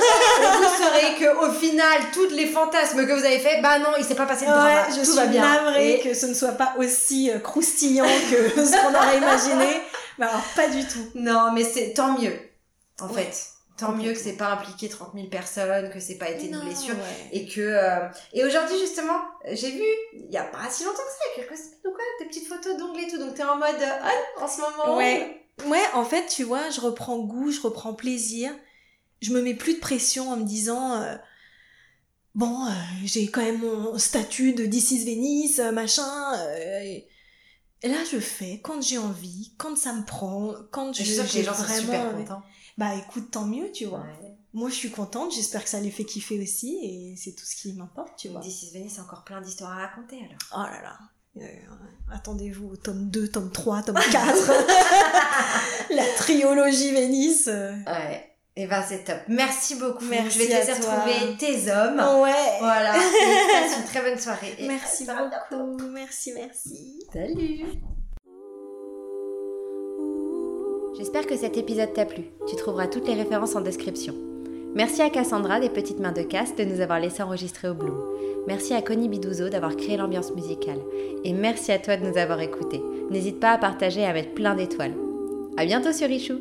[0.57, 4.16] Vous saurez qu'au final, toutes les fantasmes que vous avez fait, bah non, il s'est
[4.16, 4.90] pas passé de drama.
[4.90, 5.42] je tout suis va bien.
[5.42, 9.82] navrée que ce ne soit pas aussi euh, croustillant que ce qu'on aurait imaginé.
[10.18, 11.11] Mais alors, pas du tout.
[11.14, 12.36] Non, mais c'est tant mieux,
[13.01, 16.46] en fait tant mieux que c'est pas impliqué 30 000 personnes, que c'est pas été
[16.46, 16.94] une blessure
[17.32, 19.18] et que euh, et aujourd'hui justement
[19.50, 21.78] j'ai vu il y a pas si longtemps que ça, il y a quelques semaines
[21.84, 24.60] ou quoi, des petites photos d'ongles et tout, donc t'es en mode oh, en ce
[24.60, 24.96] moment.
[24.96, 28.52] Ouais, ouais, en fait tu vois, je reprends goût, je reprends plaisir,
[29.22, 31.16] je me mets plus de pression en me disant euh,
[32.34, 32.70] bon euh,
[33.04, 36.34] j'ai quand même mon statut de is Venice machin.
[36.84, 37.08] et...
[37.82, 41.36] là, je fais quand j'ai envie, quand ça me prend, quand je, je suis que
[41.38, 42.42] les gens sont super contents.
[42.80, 44.06] Bah écoute, tant mieux, tu vois.
[44.54, 47.54] Moi, je suis contente, j'espère que ça les fait kiffer aussi, et c'est tout ce
[47.54, 48.40] qui m'importe, tu vois.
[48.40, 50.38] This is Venice, encore plein d'histoires à raconter, alors.
[50.54, 50.98] Oh là là.
[51.36, 51.46] Euh,
[52.10, 54.50] attendez-vous au tome 2, tome 3, tome 4.
[55.90, 57.48] La triologie Vénice.
[57.48, 58.26] Ouais.
[58.56, 59.18] Et eh ben c'est top.
[59.28, 60.04] Merci beaucoup.
[60.06, 62.00] Merci Je vais te laisser retrouver tes hommes.
[62.22, 62.56] Ouais.
[62.58, 62.92] Voilà.
[62.94, 64.56] Passe une très bonne soirée.
[64.66, 65.88] merci beaucoup.
[65.92, 66.98] Merci, merci.
[67.12, 67.80] Salut.
[71.01, 72.24] J'espère que cet épisode t'a plu.
[72.46, 74.14] Tu trouveras toutes les références en description.
[74.74, 77.98] Merci à Cassandra des Petites Mains de Casse de nous avoir laissé enregistrer au Bloom.
[78.46, 80.82] Merci à Connie Bidouzo d'avoir créé l'ambiance musicale.
[81.24, 82.82] Et merci à toi de nous avoir écoutés.
[83.09, 84.94] N'hésite pas à partager et à mettre plein d'étoiles.
[85.57, 86.34] À bientôt sur Richou